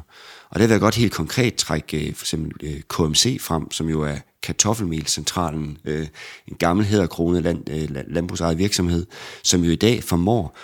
Og 0.50 0.60
der 0.60 0.66
vil 0.66 0.72
jeg 0.74 0.80
godt 0.80 0.94
helt 0.94 1.12
konkret 1.12 1.54
trække 1.54 2.08
øh, 2.08 2.14
for 2.14 2.24
eksempel 2.24 2.52
øh, 2.62 2.80
KMC 2.88 3.40
frem, 3.40 3.70
som 3.70 3.88
jo 3.88 4.02
er 4.02 4.16
kartoffelmelcentralen, 4.42 5.78
øh, 5.84 6.06
en 6.48 6.56
gammel 6.58 6.86
hedderkrone 6.86 7.40
land, 7.40 7.70
øh, 7.70 7.88
landbrugsejet 8.08 8.58
virksomhed, 8.58 9.06
som 9.44 9.64
jo 9.64 9.70
i 9.70 9.76
dag 9.76 10.04
formår 10.04 10.56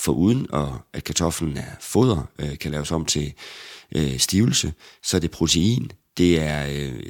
for 0.00 0.12
uden 0.12 0.46
at 0.94 1.04
kartoflen 1.04 1.56
er 1.56 1.72
foder, 1.80 2.28
øh, 2.38 2.58
kan 2.58 2.70
laves 2.70 2.92
om 2.92 3.04
til 3.04 3.32
øh, 3.96 4.18
stivelse, 4.18 4.72
så 5.02 5.16
er 5.16 5.20
det 5.20 5.30
protein, 5.30 5.90
det 6.18 6.42
er 6.42 6.66
øh, 6.70 7.02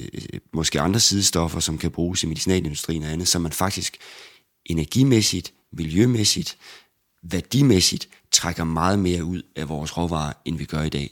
måske 0.53 0.81
andre 0.81 1.01
sidestoffer, 1.01 1.61
som 1.61 1.79
kan 1.79 1.91
bruges 1.91 2.23
i 2.23 2.27
medicinalindustrien 2.27 3.03
og 3.03 3.11
andet, 3.11 3.29
så 3.29 3.39
man 3.39 3.53
faktisk 3.53 3.97
energimæssigt, 4.67 5.53
miljømæssigt, 5.73 6.57
værdimæssigt 7.23 8.09
trækker 8.33 8.65
meget 8.65 8.99
mere 8.99 9.25
ud 9.25 9.43
af 9.57 9.69
vores 9.69 9.99
råvarer, 9.99 10.33
end 10.45 10.59
vi 10.59 10.65
gør 10.65 10.83
i 10.83 10.89
dag. 10.89 11.11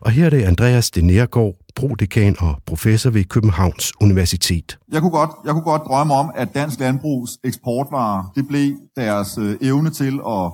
Og 0.00 0.10
her 0.10 0.26
er 0.26 0.30
det 0.30 0.42
Andreas 0.42 0.90
de 0.90 1.02
Nergård, 1.02 1.54
prodekan 1.74 2.36
og 2.38 2.54
professor 2.66 3.10
ved 3.10 3.24
Københavns 3.24 3.92
Universitet. 4.00 4.78
Jeg 4.92 5.00
kunne 5.00 5.10
godt, 5.10 5.30
jeg 5.44 5.52
kunne 5.52 5.62
godt 5.62 5.82
drømme 5.86 6.14
om, 6.14 6.30
at 6.34 6.54
dansk 6.54 6.80
landbrugs 6.80 7.38
eksportvarer, 7.44 8.32
det 8.34 8.48
blev 8.48 8.76
deres 8.96 9.38
øh, 9.38 9.56
evne 9.60 9.90
til 9.90 10.20
at 10.26 10.52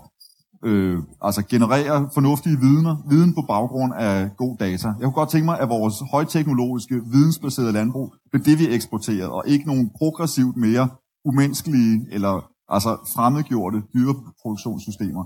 øh, 0.65 0.99
altså 1.23 1.43
generere 1.43 2.09
fornuftige 2.15 2.61
vidner, 2.61 2.97
viden 3.09 3.35
på 3.35 3.43
baggrund 3.49 3.93
af 3.95 4.37
god 4.37 4.57
data. 4.57 4.89
Jeg 4.89 5.05
kunne 5.05 5.13
godt 5.13 5.31
tænke 5.31 5.45
mig, 5.45 5.61
at 5.61 5.69
vores 5.69 5.95
højteknologiske, 6.11 7.01
vidensbaserede 7.13 7.73
landbrug 7.73 8.15
blev 8.31 8.45
det, 8.45 8.59
vi 8.59 8.75
eksporterede, 8.75 9.33
og 9.33 9.43
ikke 9.47 9.67
nogen 9.67 9.91
progressivt 9.99 10.57
mere 10.57 10.89
umenneskelige 11.25 12.07
eller 12.11 12.51
altså 12.69 12.91
fremmedgjorte 13.15 13.83
dyreproduktionssystemer 13.95 15.25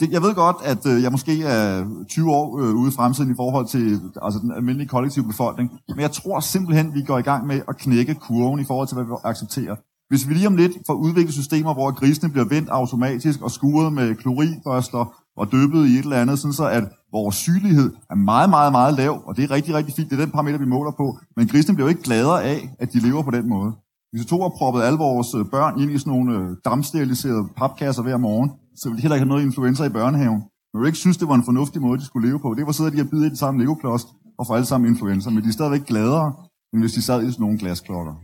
det, 0.00 0.12
jeg 0.12 0.22
ved 0.22 0.34
godt, 0.34 0.56
at 0.64 0.86
øh, 0.86 1.02
jeg 1.02 1.12
måske 1.12 1.42
er 1.42 1.84
20 2.08 2.30
år 2.30 2.58
øh, 2.60 2.74
ude 2.74 2.88
i 2.88 2.96
fremtiden 2.96 3.30
i 3.30 3.36
forhold 3.36 3.66
til 3.66 4.00
altså 4.22 4.40
den 4.40 4.52
almindelige 4.52 4.88
kollektive 4.88 5.24
befolkning, 5.24 5.70
men 5.88 6.00
jeg 6.00 6.12
tror 6.12 6.40
simpelthen, 6.40 6.94
vi 6.94 7.02
går 7.02 7.18
i 7.18 7.22
gang 7.22 7.46
med 7.46 7.60
at 7.68 7.76
knække 7.76 8.14
kurven 8.14 8.60
i 8.60 8.64
forhold 8.64 8.88
til, 8.88 8.94
hvad 8.94 9.04
vi 9.04 9.12
accepterer. 9.24 9.76
Hvis 10.08 10.28
vi 10.28 10.34
lige 10.34 10.46
om 10.46 10.56
lidt 10.56 10.72
får 10.86 10.94
udviklet 10.94 11.34
systemer, 11.34 11.74
hvor 11.74 11.90
grisene 11.90 12.30
bliver 12.30 12.44
vendt 12.44 12.68
automatisk 12.68 13.42
og 13.42 13.50
skuret 13.50 13.92
med 13.92 14.14
klorinbørster 14.14 15.14
og 15.36 15.52
dyppet 15.52 15.86
i 15.86 15.92
et 15.98 15.98
eller 15.98 16.16
andet, 16.16 16.38
sådan 16.38 16.52
så 16.52 16.68
at 16.68 16.84
vores 17.12 17.36
sygelighed 17.36 17.88
er 18.10 18.14
meget, 18.14 18.50
meget, 18.50 18.72
meget 18.72 18.94
lav, 18.94 19.22
og 19.26 19.36
det 19.36 19.44
er 19.44 19.50
rigtig, 19.50 19.74
rigtig 19.74 19.94
fint. 19.96 20.10
Det 20.10 20.20
er 20.20 20.24
den 20.24 20.30
parameter, 20.30 20.58
vi 20.58 20.66
måler 20.66 20.90
på. 20.90 21.18
Men 21.36 21.48
grisene 21.48 21.74
bliver 21.74 21.86
jo 21.86 21.88
ikke 21.88 22.02
gladere 22.02 22.44
af, 22.44 22.74
at 22.78 22.92
de 22.92 22.98
lever 22.98 23.22
på 23.22 23.30
den 23.30 23.48
måde. 23.48 23.72
Hvis 24.10 24.22
vi 24.22 24.28
tog 24.28 24.40
og 24.40 24.52
proppet 24.58 24.82
alle 24.82 24.98
vores 24.98 25.34
øh, 25.34 25.44
børn 25.54 25.80
ind 25.80 25.90
i 25.90 25.98
sådan 25.98 26.10
nogle 26.10 26.38
øh, 26.38 26.56
dammsteriliserede 26.64 27.48
papkasser 27.56 28.02
hver 28.02 28.16
morgen, 28.16 28.50
så 28.76 28.88
ville 28.88 28.96
de 28.96 29.02
heller 29.02 29.16
ikke 29.16 29.24
have 29.24 29.34
noget 29.34 29.44
influenza 29.44 29.84
i 29.84 29.88
børnehaven. 29.88 30.42
Men 30.70 30.80
du 30.80 30.86
ikke 30.86 30.98
synes, 30.98 31.16
det 31.16 31.28
var 31.28 31.34
en 31.34 31.44
fornuftig 31.44 31.82
måde, 31.82 31.98
de 31.98 32.04
skulle 32.04 32.28
leve 32.28 32.40
på. 32.40 32.54
Det 32.54 32.66
var 32.66 32.72
sidder 32.72 32.90
de 32.90 33.00
og 33.00 33.10
bide 33.10 33.26
i 33.26 33.28
den 33.28 33.36
samme 33.36 33.60
legoklods 33.60 34.06
og 34.38 34.46
få 34.46 34.52
alle 34.54 34.66
sammen 34.66 34.90
influenza, 34.90 35.30
men 35.30 35.42
de 35.42 35.48
er 35.48 35.52
stadigvæk 35.52 35.84
gladere 35.86 36.32
end 36.72 36.82
hvis 36.82 36.92
de 36.92 37.02
sad 37.02 37.22
i 37.22 37.30
sådan 37.30 37.42
nogle 37.42 37.58
glasklokker. 37.58 38.14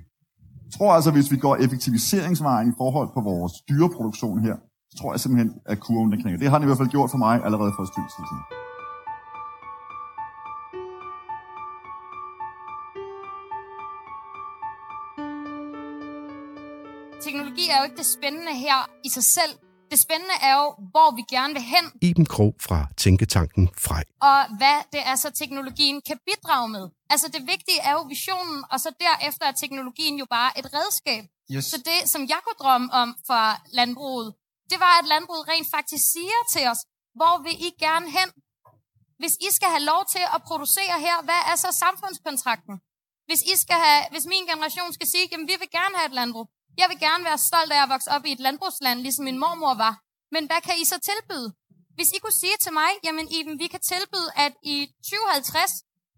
Jeg 0.73 0.79
tror 0.79 0.93
altså, 0.93 1.11
hvis 1.11 1.31
vi 1.33 1.37
går 1.37 1.57
effektiviseringsvejen 1.57 2.69
i 2.69 2.75
forhold 2.79 3.09
på 3.15 3.21
vores 3.21 3.53
dyreproduktion 3.69 4.39
her, 4.47 4.57
så 4.91 4.99
tror 5.01 5.13
jeg 5.13 5.21
simpelthen, 5.21 5.53
at 5.67 5.81
kurven 5.81 6.13
den 6.13 6.21
knækker. 6.23 6.39
Det 6.39 6.51
har 6.51 6.59
den 6.59 6.65
i 6.67 6.69
hvert 6.69 6.79
fald 6.79 6.89
gjort 6.89 7.11
for 7.11 7.19
mig 7.19 7.45
allerede 7.45 7.73
for 7.77 7.83
et 7.83 7.89
stykke 7.93 8.11
tid 8.17 8.25
siden. 8.31 8.45
Teknologi 17.27 17.65
er 17.73 17.77
jo 17.81 17.85
ikke 17.89 17.97
det 18.03 18.07
spændende 18.17 18.55
her 18.67 18.79
i 19.05 19.09
sig 19.09 19.25
selv. 19.25 19.53
Det 19.93 19.99
spændende 20.07 20.37
er 20.49 20.55
jo, 20.61 20.67
hvor 20.93 21.09
vi 21.19 21.23
gerne 21.37 21.53
vil 21.57 21.65
hen, 21.75 21.85
Iben 22.09 22.27
Krog 22.35 22.55
fra 22.67 22.79
Tænketanken 23.03 23.65
Frej. 23.87 24.05
og 24.31 24.41
hvad 24.59 24.79
det 24.93 25.03
er 25.11 25.17
så 25.25 25.29
teknologien 25.43 25.97
kan 26.09 26.19
bidrage 26.29 26.69
med. 26.77 26.85
Altså 27.13 27.29
det 27.35 27.43
vigtige 27.55 27.81
er 27.89 27.93
jo 27.99 28.03
visionen, 28.15 28.59
og 28.73 28.79
så 28.85 28.91
derefter 29.05 29.45
er 29.47 29.53
teknologien 29.53 30.17
jo 30.23 30.27
bare 30.37 30.51
et 30.59 30.67
redskab. 30.77 31.25
Yes. 31.55 31.65
Så 31.73 31.77
det, 31.89 31.99
som 32.13 32.23
jeg 32.33 32.41
kunne 32.45 32.61
drømme 32.65 32.89
om 33.03 33.09
for 33.29 33.45
landbruget, 33.79 34.29
det 34.71 34.79
var, 34.85 34.93
at 35.01 35.07
landbruget 35.15 35.49
rent 35.53 35.69
faktisk 35.77 36.05
siger 36.15 36.41
til 36.55 36.65
os, 36.73 36.81
hvor 37.19 37.35
vil 37.45 37.57
I 37.69 37.71
gerne 37.87 38.07
hen? 38.19 38.29
Hvis 39.21 39.35
I 39.47 39.49
skal 39.57 39.69
have 39.75 39.87
lov 39.93 40.03
til 40.15 40.25
at 40.35 40.41
producere 40.49 40.97
her, 41.07 41.17
hvad 41.29 41.43
er 41.51 41.57
så 41.65 41.71
samfundskontrakten? 41.85 42.75
Hvis, 43.29 43.43
I 43.53 43.55
skal 43.63 43.79
have, 43.87 44.03
hvis 44.13 44.27
min 44.33 44.45
generation 44.53 44.91
skal 44.97 45.09
sige, 45.13 45.25
at 45.35 45.41
vi 45.51 45.57
vil 45.63 45.71
gerne 45.79 45.95
have 45.99 46.09
et 46.13 46.17
landbrug. 46.21 46.47
Jeg 46.81 46.87
vil 46.91 46.99
gerne 47.07 47.25
være 47.29 47.39
stolt 47.49 47.73
af 47.77 47.81
at 47.83 47.89
vokse 47.95 48.11
op 48.15 48.25
i 48.29 48.33
et 48.37 48.43
landbrugsland, 48.47 48.99
ligesom 49.07 49.25
min 49.25 49.39
mormor 49.45 49.75
var. 49.85 49.95
Men 50.35 50.43
hvad 50.49 50.61
kan 50.67 50.77
I 50.83 50.85
så 50.93 50.99
tilbyde? 51.11 51.49
Hvis 51.97 52.11
I 52.17 52.19
kunne 52.23 52.41
sige 52.45 52.57
til 52.65 52.73
mig, 52.81 52.91
jamen 53.07 53.27
Iben, 53.37 53.59
vi 53.63 53.67
kan 53.75 53.83
tilbyde, 53.93 54.29
at 54.45 54.53
i 54.75 54.77
2050, 55.05 55.73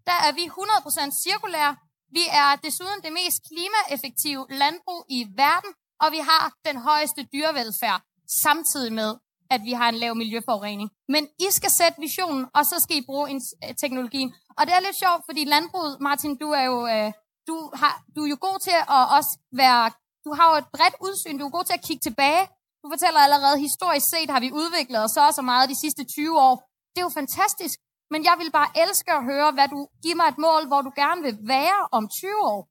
der 0.09 0.17
er 0.27 0.31
vi 0.39 0.45
100% 0.45 1.23
cirkulære. 1.23 1.75
Vi 2.17 2.23
er 2.41 2.49
desuden 2.65 2.99
det 3.05 3.13
mest 3.19 3.37
klimaeffektive 3.49 4.45
landbrug 4.49 5.05
i 5.09 5.19
verden, 5.43 5.71
og 6.03 6.07
vi 6.11 6.21
har 6.29 6.53
den 6.67 6.77
højeste 6.89 7.21
dyrevelfærd, 7.33 8.01
samtidig 8.43 8.93
med, 8.93 9.11
at 9.49 9.61
vi 9.63 9.71
har 9.79 9.89
en 9.89 9.95
lav 9.95 10.15
miljøforurening. 10.15 10.89
Men 11.07 11.27
I 11.39 11.47
skal 11.57 11.71
sætte 11.71 12.01
visionen, 12.01 12.45
og 12.53 12.65
så 12.65 12.75
skal 12.79 12.97
I 12.97 13.05
bruge 13.09 13.29
en, 13.29 13.41
øh, 13.63 13.75
teknologien. 13.75 14.33
Og 14.57 14.67
det 14.67 14.73
er 14.75 14.79
lidt 14.79 14.97
sjovt, 15.03 15.21
fordi 15.29 15.43
landbruget, 15.45 15.97
Martin, 16.01 16.37
du 16.43 16.49
er 16.59 16.65
jo, 16.71 16.87
øh, 16.87 17.11
du 17.47 17.55
har, 17.79 17.93
du 18.15 18.19
er 18.25 18.29
jo 18.33 18.37
god 18.47 18.59
til 18.67 18.77
at 18.97 19.03
også 19.17 19.31
være, 19.61 19.91
du 20.25 20.31
har 20.37 20.45
jo 20.51 20.55
et 20.63 20.67
bredt 20.75 20.95
udsyn, 21.07 21.37
du 21.39 21.45
er 21.45 21.57
god 21.57 21.65
til 21.65 21.73
at 21.79 21.85
kigge 21.87 22.03
tilbage. 22.07 22.43
Du 22.81 22.87
fortæller 22.93 23.19
allerede, 23.19 23.57
historisk 23.67 24.07
set 24.09 24.29
har 24.29 24.39
vi 24.39 24.49
udviklet 24.51 25.03
os 25.03 25.11
så 25.11 25.21
og 25.27 25.33
så 25.33 25.41
meget 25.41 25.69
de 25.69 25.79
sidste 25.83 26.03
20 26.03 26.39
år. 26.47 26.55
Det 26.91 26.99
er 27.01 27.07
jo 27.09 27.13
fantastisk, 27.21 27.79
men 28.11 28.23
jeg 28.23 28.35
vil 28.41 28.51
bare 28.51 28.69
elske 28.83 29.11
at 29.11 29.23
høre, 29.23 29.51
hvad 29.51 29.67
du 29.67 29.87
giver 30.03 30.15
mig 30.15 30.27
et 30.33 30.37
mål, 30.37 30.67
hvor 30.67 30.81
du 30.81 30.91
gerne 30.95 31.21
vil 31.21 31.37
være 31.41 31.79
om 31.91 32.03
20 32.21 32.29
år. 32.53 32.61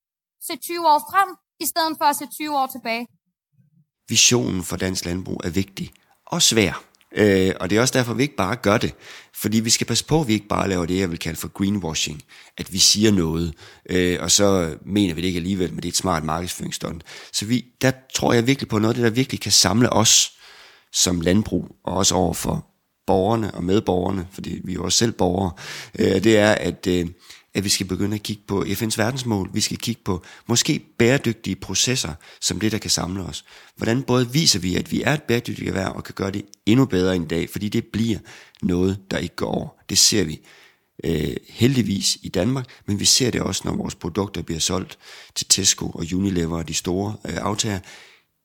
Se 0.46 0.56
20 0.56 0.86
år 0.92 0.98
frem, 1.10 1.28
i 1.60 1.66
stedet 1.66 1.94
for 1.98 2.04
at 2.04 2.16
se 2.16 2.26
20 2.26 2.58
år 2.58 2.66
tilbage. 2.66 3.06
visionen 4.08 4.62
for 4.64 4.76
dansk 4.76 5.04
landbrug 5.04 5.40
er 5.44 5.50
vigtig 5.50 5.92
og 6.26 6.42
svær. 6.42 6.84
Øh, 7.16 7.52
og 7.60 7.70
det 7.70 7.76
er 7.76 7.80
også 7.80 7.98
derfor, 7.98 8.14
vi 8.14 8.22
ikke 8.22 8.36
bare 8.36 8.56
gør 8.56 8.78
det. 8.78 8.94
Fordi 9.34 9.60
vi 9.60 9.70
skal 9.70 9.86
passe 9.86 10.04
på, 10.04 10.20
at 10.20 10.28
vi 10.28 10.32
ikke 10.32 10.48
bare 10.48 10.68
laver 10.68 10.86
det, 10.86 10.98
jeg 10.98 11.10
vil 11.10 11.18
kalde 11.18 11.38
for 11.38 11.48
greenwashing. 11.48 12.22
At 12.58 12.72
vi 12.72 12.78
siger 12.78 13.12
noget, 13.12 13.54
øh, 13.90 14.18
og 14.20 14.30
så 14.30 14.76
mener 14.86 15.14
vi 15.14 15.20
det 15.20 15.26
ikke 15.26 15.36
alligevel, 15.36 15.70
men 15.70 15.76
det 15.76 15.84
er 15.84 15.92
et 15.92 15.96
smart 15.96 16.24
markedsføringsstunt. 16.24 17.04
Så 17.32 17.46
vi, 17.46 17.64
der 17.82 17.92
tror 18.14 18.32
jeg 18.32 18.46
virkelig 18.46 18.68
på 18.68 18.78
noget 18.78 18.94
af 18.94 18.94
det, 18.94 19.04
der 19.04 19.10
virkelig 19.10 19.40
kan 19.40 19.52
samle 19.52 19.90
os 19.90 20.32
som 20.92 21.20
landbrug, 21.20 21.76
og 21.84 21.96
også 21.96 22.14
over 22.14 22.34
for 22.34 22.73
borgerne 23.06 23.54
og 23.54 23.64
medborgerne, 23.64 24.26
fordi 24.32 24.60
vi 24.64 24.72
er 24.72 24.74
jo 24.74 24.84
også 24.84 24.98
selv 24.98 25.12
borgere, 25.12 25.52
øh, 25.98 26.24
det 26.24 26.38
er, 26.38 26.52
at, 26.52 26.86
øh, 26.86 27.06
at 27.54 27.64
vi 27.64 27.68
skal 27.68 27.86
begynde 27.86 28.14
at 28.14 28.22
kigge 28.22 28.42
på 28.46 28.62
FN's 28.62 28.96
verdensmål. 28.96 29.50
Vi 29.52 29.60
skal 29.60 29.76
kigge 29.76 30.00
på 30.04 30.24
måske 30.46 30.86
bæredygtige 30.98 31.56
processer, 31.56 32.14
som 32.40 32.60
det, 32.60 32.72
der 32.72 32.78
kan 32.78 32.90
samle 32.90 33.22
os. 33.22 33.44
Hvordan 33.76 34.02
både 34.02 34.32
viser 34.32 34.58
vi, 34.58 34.76
at 34.76 34.92
vi 34.92 35.02
er 35.02 35.12
et 35.12 35.22
bæredygtigt 35.22 35.68
erhverv, 35.68 35.92
og 35.96 36.04
kan 36.04 36.14
gøre 36.14 36.30
det 36.30 36.44
endnu 36.66 36.84
bedre 36.84 37.16
end 37.16 37.24
i 37.24 37.28
dag, 37.28 37.50
fordi 37.50 37.68
det 37.68 37.84
bliver 37.84 38.18
noget, 38.62 38.98
der 39.10 39.18
ikke 39.18 39.36
går 39.36 39.46
over. 39.46 39.68
Det 39.88 39.98
ser 39.98 40.24
vi 40.24 40.40
øh, 41.04 41.36
heldigvis 41.48 42.18
i 42.22 42.28
Danmark, 42.28 42.66
men 42.86 43.00
vi 43.00 43.04
ser 43.04 43.30
det 43.30 43.40
også, 43.40 43.62
når 43.64 43.76
vores 43.76 43.94
produkter 43.94 44.42
bliver 44.42 44.60
solgt 44.60 44.98
til 45.34 45.46
Tesco 45.48 45.88
og 45.88 46.06
Unilever 46.14 46.58
og 46.58 46.68
de 46.68 46.74
store 46.74 47.16
øh, 47.28 47.36
aftager. 47.36 47.78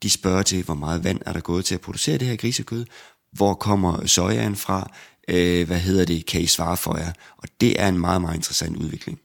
De 0.03 0.09
spørger 0.09 0.43
til, 0.43 0.63
hvor 0.63 0.73
meget 0.73 1.03
vand 1.03 1.21
er 1.25 1.33
der 1.33 1.39
gået 1.39 1.65
til 1.65 1.75
at 1.75 1.81
producere 1.81 2.17
det 2.17 2.27
her 2.27 2.35
grisekød, 2.35 2.85
hvor 3.31 3.53
kommer 3.53 4.05
sojaen 4.05 4.55
fra, 4.55 4.89
øh, 5.29 5.67
hvad 5.67 5.79
hedder 5.79 6.05
det, 6.05 6.25
kan 6.25 6.41
I 6.41 6.45
svare 6.45 6.77
for 6.77 6.97
jer? 6.97 7.11
Og 7.37 7.47
det 7.61 7.81
er 7.81 7.87
en 7.87 7.99
meget, 7.99 8.21
meget 8.21 8.35
interessant 8.35 8.77
udvikling. 8.77 9.19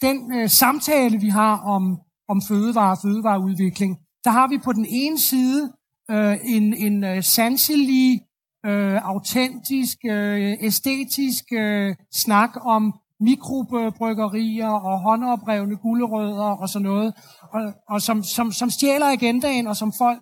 den 0.00 0.32
øh, 0.38 0.48
samtale, 0.50 1.20
vi 1.20 1.28
har 1.28 1.58
om, 1.58 1.98
om 2.28 2.42
fødevare 2.48 2.90
og 2.90 2.98
fødevareudvikling, 3.02 3.98
der 4.24 4.30
har 4.30 4.48
vi 4.48 4.58
på 4.64 4.72
den 4.72 4.86
ene 4.88 5.18
side 5.18 5.72
øh, 6.10 6.36
en, 6.44 6.74
en 6.74 7.04
øh, 7.04 7.22
sanselig, 7.22 8.20
øh, 8.66 9.08
autentisk, 9.12 9.98
øh, 10.04 10.56
æstetisk 10.60 11.44
øh, 11.52 11.94
snak 12.12 12.50
om 12.64 12.94
mikrobryggerier 13.20 14.68
og 14.68 15.00
håndoprevne 15.00 15.76
gulerødder 15.76 16.50
og 16.62 16.68
sådan 16.68 16.84
noget, 16.84 17.14
og, 17.52 17.60
og 17.88 18.02
som, 18.02 18.22
som, 18.22 18.52
som 18.52 18.70
stjæler 18.70 19.06
agendaen, 19.06 19.66
og 19.66 19.76
som 19.76 19.92
folk 19.98 20.20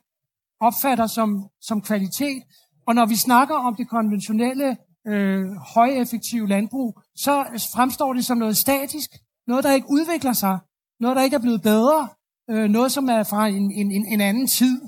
opfatter 0.60 1.06
som, 1.06 1.48
som 1.60 1.82
kvalitet. 1.82 2.42
Og 2.86 2.94
når 2.94 3.06
vi 3.06 3.16
snakker 3.16 3.54
om 3.54 3.74
det 3.74 3.88
konventionelle, 3.88 4.76
øh, 5.06 5.46
højeffektive 5.74 6.48
landbrug, 6.48 7.00
så 7.16 7.44
fremstår 7.74 8.12
det 8.12 8.24
som 8.24 8.38
noget 8.38 8.56
statisk, 8.56 9.10
noget, 9.46 9.64
der 9.64 9.72
ikke 9.72 9.90
udvikler 9.90 10.32
sig, 10.32 10.58
noget, 11.00 11.16
der 11.16 11.22
ikke 11.22 11.36
er 11.36 11.40
blevet 11.40 11.62
bedre, 11.62 12.08
øh, 12.50 12.68
noget, 12.70 12.92
som 12.92 13.08
er 13.08 13.22
fra 13.22 13.46
en, 13.46 13.72
en, 13.72 13.90
en 13.92 14.20
anden 14.20 14.46
tid, 14.46 14.80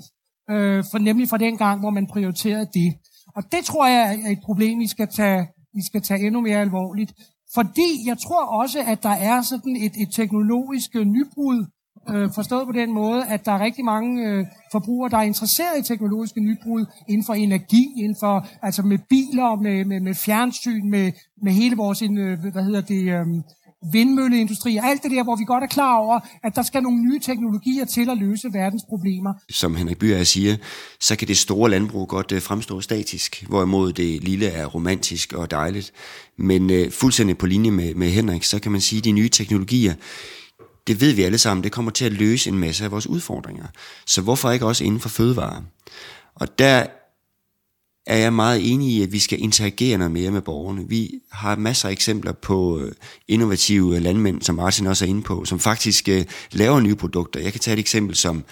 øh, 0.49 0.83
for, 0.91 0.97
nemlig 0.97 1.29
fra 1.29 1.37
den 1.37 1.57
gang, 1.57 1.79
hvor 1.79 1.89
man 1.89 2.07
prioriterede 2.07 2.67
det. 2.73 2.93
Og 3.35 3.51
det 3.51 3.65
tror 3.65 3.87
jeg 3.87 4.19
er 4.25 4.31
et 4.31 4.39
problem, 4.43 4.79
vi 4.79 4.87
skal 4.87 5.07
tage, 5.07 5.47
vi 5.73 5.81
skal 5.85 6.01
tage 6.01 6.25
endnu 6.25 6.41
mere 6.41 6.57
alvorligt. 6.57 7.13
Fordi 7.53 7.89
jeg 8.05 8.17
tror 8.17 8.45
også, 8.61 8.79
at 8.79 9.03
der 9.03 9.15
er 9.31 9.41
sådan 9.41 9.75
et, 9.75 9.93
et 10.01 10.09
teknologisk 10.13 10.95
nybrud, 10.95 11.65
øh, 12.15 12.29
forstået 12.35 12.65
på 12.65 12.71
den 12.71 12.93
måde, 12.93 13.25
at 13.25 13.45
der 13.45 13.51
er 13.51 13.59
rigtig 13.59 13.85
mange 13.85 14.27
øh, 14.27 14.45
forbrugere, 14.71 15.09
der 15.09 15.17
er 15.17 15.21
interesseret 15.21 15.79
i 15.79 15.87
teknologiske 15.87 16.39
nybrud 16.39 16.85
inden 17.09 17.25
for 17.25 17.33
energi, 17.33 17.93
inden 17.97 18.17
for, 18.19 18.47
altså 18.61 18.81
med 18.81 18.99
biler, 19.09 19.61
med, 19.61 19.85
med, 19.85 19.99
med 19.99 20.15
fjernsyn, 20.15 20.89
med, 20.89 21.11
med 21.43 21.51
hele 21.51 21.75
vores 21.75 22.01
øh, 22.01 22.39
hvad 22.53 22.63
hedder 22.63 22.81
det, 22.81 23.03
øh, 23.03 23.25
vindmølleindustri 23.91 24.77
og 24.77 24.85
alt 24.85 25.03
det 25.03 25.11
der, 25.11 25.23
hvor 25.23 25.35
vi 25.35 25.43
godt 25.43 25.63
er 25.63 25.67
klar 25.67 25.97
over, 25.97 26.19
at 26.43 26.55
der 26.55 26.61
skal 26.61 26.83
nogle 26.83 27.01
nye 27.01 27.19
teknologier 27.19 27.85
til 27.85 28.09
at 28.09 28.17
løse 28.17 28.53
verdens 28.53 28.83
problemer. 28.89 29.33
Som 29.49 29.75
Henrik 29.75 29.97
Byer 29.97 30.23
siger, 30.23 30.55
så 30.99 31.15
kan 31.15 31.27
det 31.27 31.37
store 31.37 31.69
landbrug 31.69 32.07
godt 32.07 32.31
øh, 32.31 32.41
fremstå 32.41 32.81
statisk, 32.81 33.45
hvorimod 33.47 33.93
det 33.93 34.23
lille 34.23 34.47
er 34.47 34.65
romantisk 34.65 35.33
og 35.33 35.51
dejligt. 35.51 35.91
Men 36.37 36.69
øh, 36.69 36.91
fuldstændig 36.91 37.37
på 37.37 37.45
linje 37.45 37.71
med, 37.71 37.95
med 37.95 38.09
Henrik, 38.09 38.43
så 38.43 38.59
kan 38.59 38.71
man 38.71 38.81
sige, 38.81 38.97
at 38.97 39.05
de 39.05 39.11
nye 39.11 39.29
teknologier, 39.29 39.93
det 40.89 41.01
ved 41.01 41.13
vi 41.13 41.23
alle 41.23 41.37
sammen, 41.37 41.63
det 41.63 41.71
kommer 41.71 41.91
til 41.91 42.05
at 42.05 42.13
løse 42.13 42.49
en 42.49 42.57
masse 42.57 42.83
af 42.83 42.91
vores 42.91 43.07
udfordringer. 43.07 43.65
Så 44.05 44.21
hvorfor 44.21 44.51
ikke 44.51 44.65
også 44.65 44.83
inden 44.83 44.99
for 44.99 45.09
fødevare? 45.09 45.63
Og 46.35 46.59
der 46.59 46.85
er 48.05 48.17
jeg 48.17 48.33
meget 48.33 48.73
enig 48.73 48.89
i, 48.89 49.03
at 49.03 49.11
vi 49.11 49.19
skal 49.19 49.41
interagere 49.41 49.97
noget 49.97 50.11
mere 50.11 50.31
med 50.31 50.41
borgerne. 50.41 50.89
Vi 50.89 51.11
har 51.31 51.55
masser 51.55 51.87
af 51.87 51.91
eksempler 51.91 52.31
på 52.31 52.79
øh, 52.79 52.91
innovative 53.27 53.99
landmænd, 53.99 54.41
som 54.41 54.55
Martin 54.55 54.87
også 54.87 55.05
er 55.05 55.09
inde 55.09 55.21
på, 55.21 55.45
som 55.45 55.59
faktisk 55.59 56.09
øh, 56.09 56.25
laver 56.51 56.79
nye 56.79 56.95
produkter. 56.95 57.39
Jeg 57.39 57.51
kan 57.51 57.61
tage 57.61 57.73
et 57.73 57.79
eksempel 57.79 58.15
som 58.15 58.43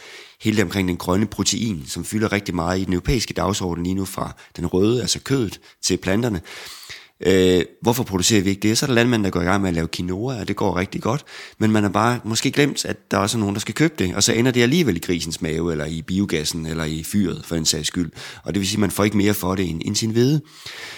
hele 0.41 0.57
det 0.57 0.63
omkring 0.63 0.87
den 0.87 0.97
grønne 0.97 1.27
protein, 1.27 1.83
som 1.87 2.05
fylder 2.05 2.31
rigtig 2.31 2.55
meget 2.55 2.79
i 2.79 2.85
den 2.85 2.93
europæiske 2.93 3.33
dagsorden 3.33 3.83
lige 3.83 3.93
nu 3.93 4.05
fra 4.05 4.35
den 4.57 4.65
røde, 4.65 5.01
altså 5.01 5.19
kødet, 5.19 5.59
til 5.83 5.97
planterne. 5.97 6.41
Øh, 7.25 7.61
hvorfor 7.81 8.03
producerer 8.03 8.41
vi 8.41 8.49
ikke 8.49 8.67
det? 8.67 8.77
Så 8.77 8.85
er 8.85 8.87
der 8.87 8.95
landmænd, 8.95 9.23
der 9.23 9.29
går 9.29 9.41
i 9.41 9.43
gang 9.43 9.61
med 9.61 9.69
at 9.69 9.75
lave 9.75 9.87
quinoa, 9.87 10.39
og 10.39 10.47
det 10.47 10.55
går 10.55 10.77
rigtig 10.77 11.01
godt. 11.01 11.25
Men 11.57 11.71
man 11.71 11.83
har 11.83 11.89
bare 11.89 12.19
måske 12.23 12.51
glemt, 12.51 12.85
at 12.85 13.11
der 13.11 13.17
også 13.17 13.37
er 13.37 13.39
nogen, 13.39 13.55
der 13.55 13.59
skal 13.59 13.73
købe 13.75 13.93
det, 13.99 14.15
og 14.15 14.23
så 14.23 14.33
ender 14.33 14.51
det 14.51 14.61
alligevel 14.61 14.95
i 14.95 14.99
grisens 14.99 15.41
mave, 15.41 15.71
eller 15.71 15.85
i 15.85 16.01
biogassen, 16.01 16.65
eller 16.65 16.83
i 16.83 17.03
fyret, 17.03 17.41
for 17.45 17.55
en 17.55 17.65
sags 17.65 17.87
skyld. 17.87 18.11
Og 18.43 18.53
det 18.53 18.59
vil 18.59 18.67
sige, 18.67 18.77
at 18.77 18.81
man 18.81 18.91
får 18.91 19.03
ikke 19.03 19.17
mere 19.17 19.33
for 19.33 19.55
det 19.55 19.69
end, 19.69 19.81
end 19.85 19.95
sin 19.95 20.11
hvede. 20.11 20.41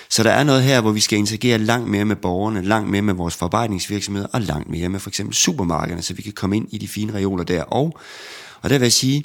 Så 0.10 0.24
der 0.24 0.32
er 0.32 0.44
noget 0.44 0.64
her, 0.64 0.82
hvor 0.82 0.92
vi 0.92 1.00
skal 1.00 1.20
interagere 1.20 1.58
langt 1.58 1.90
mere 1.90 2.06
med 2.06 2.16
borgerne, 2.16 2.62
langt 2.62 2.90
mere 2.90 3.02
med 3.02 3.14
vores 3.14 3.36
forarbejdningsvirksomheder, 3.36 4.28
og 4.34 4.42
langt 4.42 4.70
mere 4.70 4.90
med 4.90 5.00
for 5.00 5.10
eksempel 5.10 5.36
supermarkederne, 5.36 6.02
så 6.02 6.14
vi 6.14 6.22
kan 6.22 6.34
komme 6.34 6.58
ind 6.58 6.68
i 6.72 6.78
de 6.78 6.88
fine 6.88 7.14
reoler 7.14 7.44
der. 7.44 7.64
Og, 7.64 8.00
og 8.62 8.70
der 8.70 8.78
vil 8.78 8.86
jeg 8.86 8.94
sige, 8.94 9.24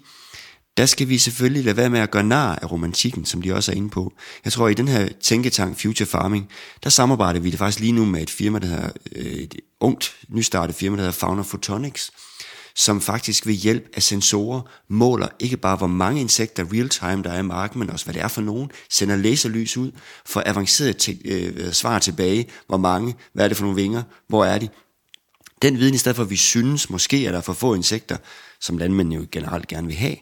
der 0.76 0.86
skal 0.86 1.08
vi 1.08 1.18
selvfølgelig 1.18 1.64
lade 1.64 1.76
være 1.76 1.90
med 1.90 2.00
at 2.00 2.10
gøre 2.10 2.22
nar 2.22 2.58
af 2.62 2.72
romantikken, 2.72 3.24
som 3.24 3.42
de 3.42 3.54
også 3.54 3.72
er 3.72 3.76
inde 3.76 3.90
på. 3.90 4.12
Jeg 4.44 4.52
tror, 4.52 4.68
i 4.68 4.74
den 4.74 4.88
her 4.88 5.08
tænketank 5.20 5.80
Future 5.80 6.06
Farming, 6.06 6.48
der 6.84 6.90
samarbejder 6.90 7.40
vi 7.40 7.50
det 7.50 7.58
faktisk 7.58 7.80
lige 7.80 7.92
nu 7.92 8.04
med 8.04 8.22
et 8.22 8.30
firma, 8.30 8.58
der 8.58 8.66
hedder, 8.66 8.90
øh, 9.16 9.24
et 9.24 9.54
ungt, 9.80 10.16
nystartet 10.28 10.76
firma, 10.76 10.96
der 10.96 11.02
hedder 11.02 11.18
Fauna 11.18 11.42
Photonics, 11.42 12.10
som 12.76 13.00
faktisk 13.00 13.46
ved 13.46 13.54
hjælp 13.54 13.88
af 13.96 14.02
sensorer 14.02 14.60
måler 14.88 15.28
ikke 15.40 15.56
bare, 15.56 15.76
hvor 15.76 15.86
mange 15.86 16.20
insekter 16.20 16.64
real-time 16.72 17.22
der 17.22 17.30
er 17.30 17.38
i 17.38 17.42
marken, 17.42 17.78
men 17.78 17.90
også 17.90 18.04
hvad 18.04 18.14
det 18.14 18.22
er 18.22 18.28
for 18.28 18.40
nogen, 18.40 18.70
sender 18.90 19.16
laserlys 19.16 19.76
ud, 19.76 19.92
for 20.26 20.42
avanceret 20.46 20.96
te- 20.96 21.18
øh, 21.24 21.72
svar 21.72 21.98
tilbage, 21.98 22.46
hvor 22.66 22.76
mange, 22.76 23.14
hvad 23.32 23.44
er 23.44 23.48
det 23.48 23.56
for 23.56 23.64
nogle 23.64 23.82
vinger, 23.82 24.02
hvor 24.28 24.44
er 24.44 24.58
de, 24.58 24.68
den 25.62 25.78
viden, 25.78 25.94
i 25.94 25.98
stedet 25.98 26.16
for 26.16 26.22
at 26.22 26.30
vi 26.30 26.36
synes 26.36 26.90
måske, 26.90 27.16
at 27.16 27.32
der 27.32 27.38
er 27.38 27.42
for 27.42 27.52
få 27.52 27.74
insekter, 27.74 28.16
som 28.64 28.78
landmændene 28.78 29.14
jo 29.14 29.26
generelt 29.32 29.68
gerne 29.68 29.86
vil 29.86 29.96
have, 29.96 30.16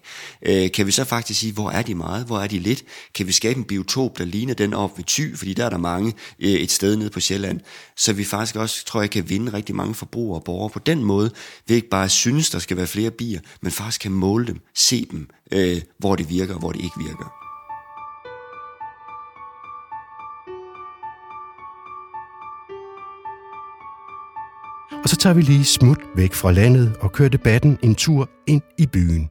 øh, 0.47 0.73
kan 0.73 0.87
vi 0.87 0.93
så 0.93 1.05
faktisk 1.05 1.41
sige, 1.41 1.53
hvor 1.53 1.71
er 1.71 1.83
de 1.83 1.95
meget, 1.95 2.27
hvor 2.27 2.39
er 2.39 2.47
de 2.47 2.59
lidt? 2.59 2.85
Kan 3.15 3.27
vi 3.27 3.33
skabe 3.33 3.59
en 3.59 3.65
biotop, 3.65 4.19
der 4.19 4.25
ligner 4.25 4.55
den 4.55 4.75
op 4.75 4.99
ved 4.99 5.05
Thy, 5.05 5.39
fordi 5.39 5.55
der 5.55 5.65
er 5.65 5.71
der 5.71 5.79
mange 5.79 6.15
øh, 6.39 6.51
et 6.51 6.71
sted 6.71 6.97
nede 6.97 7.11
på 7.11 7.21
Sjælland, 7.21 7.61
så 7.97 8.13
vi 8.13 8.25
faktisk 8.25 8.57
også, 8.57 8.85
tror 8.85 9.01
jeg, 9.01 9.11
kan 9.11 9.31
vinde 9.31 9.53
rigtig 9.53 9.75
mange 9.75 9.95
forbrugere 9.95 10.39
og 10.39 10.45
borgere 10.45 10.71
på 10.71 10.79
den 10.79 11.05
måde, 11.05 11.31
vi 11.67 11.75
ikke 11.75 11.89
bare 11.89 12.09
synes, 12.09 12.51
der 12.51 12.59
skal 12.59 12.77
være 12.77 12.87
flere 12.87 13.11
bier, 13.11 13.41
men 13.61 13.73
faktisk 13.73 14.01
kan 14.01 14.13
måle 14.13 14.47
dem, 14.47 14.61
se 14.75 15.07
dem, 15.11 15.29
øh, 15.53 15.81
hvor 15.99 16.17
det 16.17 16.31
virker 16.31 16.55
og 16.55 16.61
hvor 16.61 16.73
det 16.73 16.85
ikke 16.85 16.99
virker. 16.99 17.42
Og 25.03 25.09
så 25.09 25.17
tager 25.17 25.35
vi 25.35 25.43
lige 25.43 25.65
smut 25.65 25.99
væk 26.17 26.33
fra 26.33 26.53
landet 26.53 26.97
og 27.01 27.13
kører 27.13 27.29
debatten 27.29 27.79
en 27.83 27.95
tur 27.95 28.29
ind 28.47 28.63
i 28.79 28.87
byen. 28.87 29.29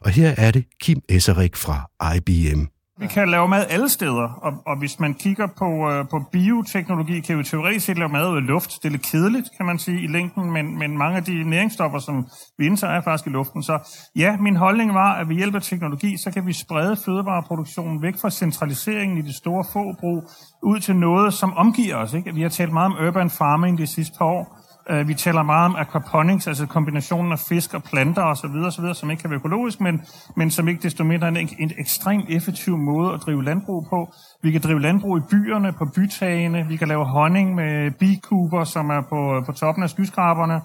Og 0.00 0.10
her 0.10 0.34
er 0.38 0.50
det 0.50 0.64
Kim 0.80 1.00
Esserik 1.08 1.56
fra 1.56 1.90
IBM. 2.16 2.66
Vi 3.00 3.06
kan 3.06 3.28
lave 3.28 3.48
mad 3.48 3.66
alle 3.70 3.88
steder, 3.88 4.28
og, 4.42 4.52
og 4.66 4.78
hvis 4.78 5.00
man 5.00 5.14
kigger 5.14 5.46
på, 5.58 5.90
øh, 5.90 6.08
på 6.10 6.24
bioteknologi, 6.32 7.20
kan 7.20 7.38
vi 7.38 7.44
teoretisk 7.44 7.86
set 7.86 7.98
lave 7.98 8.08
mad 8.08 8.30
ud 8.30 8.36
af 8.36 8.46
luft. 8.46 8.70
Det 8.82 8.84
er 8.84 8.90
lidt 8.90 9.02
kedeligt, 9.02 9.48
kan 9.56 9.66
man 9.66 9.78
sige, 9.78 10.00
i 10.02 10.06
længden, 10.06 10.52
men, 10.52 10.78
men 10.78 10.98
mange 10.98 11.16
af 11.16 11.24
de 11.24 11.44
næringsstoffer, 11.50 11.98
som 11.98 12.26
vi 12.58 12.66
indtager, 12.66 12.92
er 12.92 13.00
faktisk 13.00 13.26
i 13.26 13.30
luften. 13.30 13.62
Så 13.62 13.78
ja, 14.16 14.36
min 14.36 14.56
holdning 14.56 14.94
var, 14.94 15.14
at 15.14 15.28
ved 15.28 15.36
hjælp 15.36 15.54
af 15.54 15.62
teknologi, 15.62 16.16
så 16.16 16.30
kan 16.30 16.46
vi 16.46 16.52
sprede 16.52 16.96
fødevareproduktionen 17.04 18.02
væk 18.02 18.14
fra 18.20 18.30
centraliseringen 18.30 19.18
i 19.18 19.22
de 19.22 19.36
store 19.36 19.64
forbrug, 19.72 20.30
ud 20.62 20.80
til 20.80 20.96
noget, 20.96 21.34
som 21.34 21.56
omgiver 21.56 21.96
os. 21.96 22.14
Ikke? 22.14 22.34
Vi 22.34 22.42
har 22.42 22.48
talt 22.48 22.72
meget 22.72 22.86
om 22.86 23.06
urban 23.06 23.30
farming 23.30 23.78
de 23.78 23.86
sidste 23.86 24.14
par 24.18 24.24
år. 24.24 24.57
Øh, 24.90 25.08
vi 25.08 25.14
taler 25.14 25.42
meget 25.42 25.64
om 25.64 25.76
aquaponics, 25.76 26.46
altså 26.46 26.66
kombinationen 26.66 27.32
af 27.32 27.38
fisk 27.38 27.74
og 27.74 27.82
planter 27.82 28.22
osv., 28.22 28.56
osv. 28.66 28.94
som 28.94 29.10
ikke 29.10 29.20
kan 29.20 29.30
være 29.30 29.38
økologisk, 29.38 29.80
men, 29.80 30.00
men 30.36 30.50
som 30.50 30.68
ikke 30.68 30.82
desto 30.82 31.04
mindre 31.04 31.26
er 31.26 31.32
en, 31.32 31.48
en 31.58 31.72
ekstremt 31.78 32.24
effektiv 32.28 32.76
måde 32.76 33.14
at 33.14 33.20
drive 33.20 33.44
landbrug 33.44 33.86
på. 33.90 34.12
Vi 34.42 34.50
kan 34.50 34.60
drive 34.60 34.80
landbrug 34.80 35.18
i 35.18 35.20
byerne, 35.30 35.72
på 35.72 35.84
bytagene. 35.94 36.66
Vi 36.68 36.76
kan 36.76 36.88
lave 36.88 37.04
honning 37.04 37.54
med 37.54 37.90
bikuber, 37.90 38.64
som 38.64 38.90
er 38.90 39.00
på, 39.00 39.42
på 39.46 39.52
toppen 39.52 39.82
af 39.84 39.90
skyskraberne. 39.90 40.60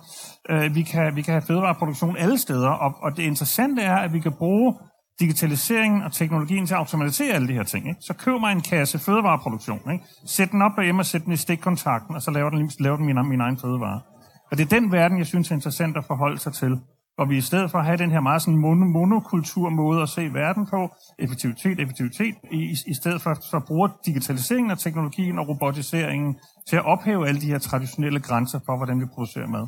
Øh, 0.49 0.75
vi 0.75 0.81
kan, 0.81 1.15
vi 1.15 1.21
kan 1.21 1.33
have 1.33 1.43
fødevareproduktion 1.47 2.17
alle 2.17 2.37
steder, 2.37 2.69
og, 2.69 2.91
og 3.03 3.17
det 3.17 3.23
interessante 3.23 3.81
er, 3.81 3.95
at 3.95 4.13
vi 4.13 4.19
kan 4.19 4.33
bruge 4.37 4.75
digitaliseringen 5.19 6.01
og 6.01 6.11
teknologien 6.11 6.65
til 6.65 6.73
at 6.73 6.77
automatisere 6.77 7.33
alle 7.33 7.47
de 7.47 7.53
her 7.53 7.63
ting. 7.63 7.87
Ikke? 7.87 8.01
Så 8.01 8.13
køb 8.13 8.39
mig 8.39 8.51
en 8.51 8.61
kasse 8.61 8.99
fødevareproduktion. 8.99 9.91
Ikke? 9.93 10.05
Sæt 10.25 10.51
den 10.51 10.61
op 10.61 10.71
derhjemme 10.75 11.01
og 11.01 11.05
sæt 11.05 11.25
den 11.25 11.33
i 11.33 11.35
stikkontakten, 11.35 12.15
og 12.15 12.21
så 12.21 12.31
laver 12.31 12.49
den, 12.49 12.71
laver 12.79 12.97
den 12.97 13.05
min, 13.05 13.29
min 13.29 13.41
egen 13.41 13.57
fødevare. 13.57 14.12
Og 14.53 14.57
det 14.57 14.65
er 14.65 14.79
den 14.79 14.91
verden, 14.91 15.17
jeg 15.17 15.27
synes 15.27 15.51
er 15.51 15.55
interessant 15.55 15.97
at 15.97 16.05
forholde 16.05 16.39
sig 16.39 16.53
til. 16.53 16.79
Hvor 17.15 17.25
vi 17.25 17.37
i 17.37 17.41
stedet 17.41 17.71
for 17.71 17.77
at 17.77 17.85
have 17.85 17.97
den 17.97 18.11
her 18.11 18.19
meget 18.19 18.41
sådan 18.41 18.57
mono, 18.57 18.85
monokultur 18.85 19.69
måde 19.69 20.01
at 20.01 20.09
se 20.09 20.33
verden 20.33 20.67
på, 20.67 20.95
effektivitet, 21.19 21.79
effektivitet, 21.79 22.35
i, 22.51 22.77
i 22.87 22.93
stedet 22.93 23.21
for 23.21 23.33
så 23.33 23.59
bruger 23.67 23.87
digitaliseringen 24.05 24.71
af 24.71 24.77
teknologien 24.77 25.39
og 25.39 25.47
robotiseringen 25.47 26.35
til 26.69 26.75
at 26.75 26.85
ophæve 26.85 27.27
alle 27.27 27.41
de 27.41 27.45
her 27.45 27.57
traditionelle 27.57 28.19
grænser 28.19 28.59
for, 28.65 28.77
hvordan 28.77 28.99
vi 28.99 29.05
producerer 29.05 29.47
mad. 29.47 29.67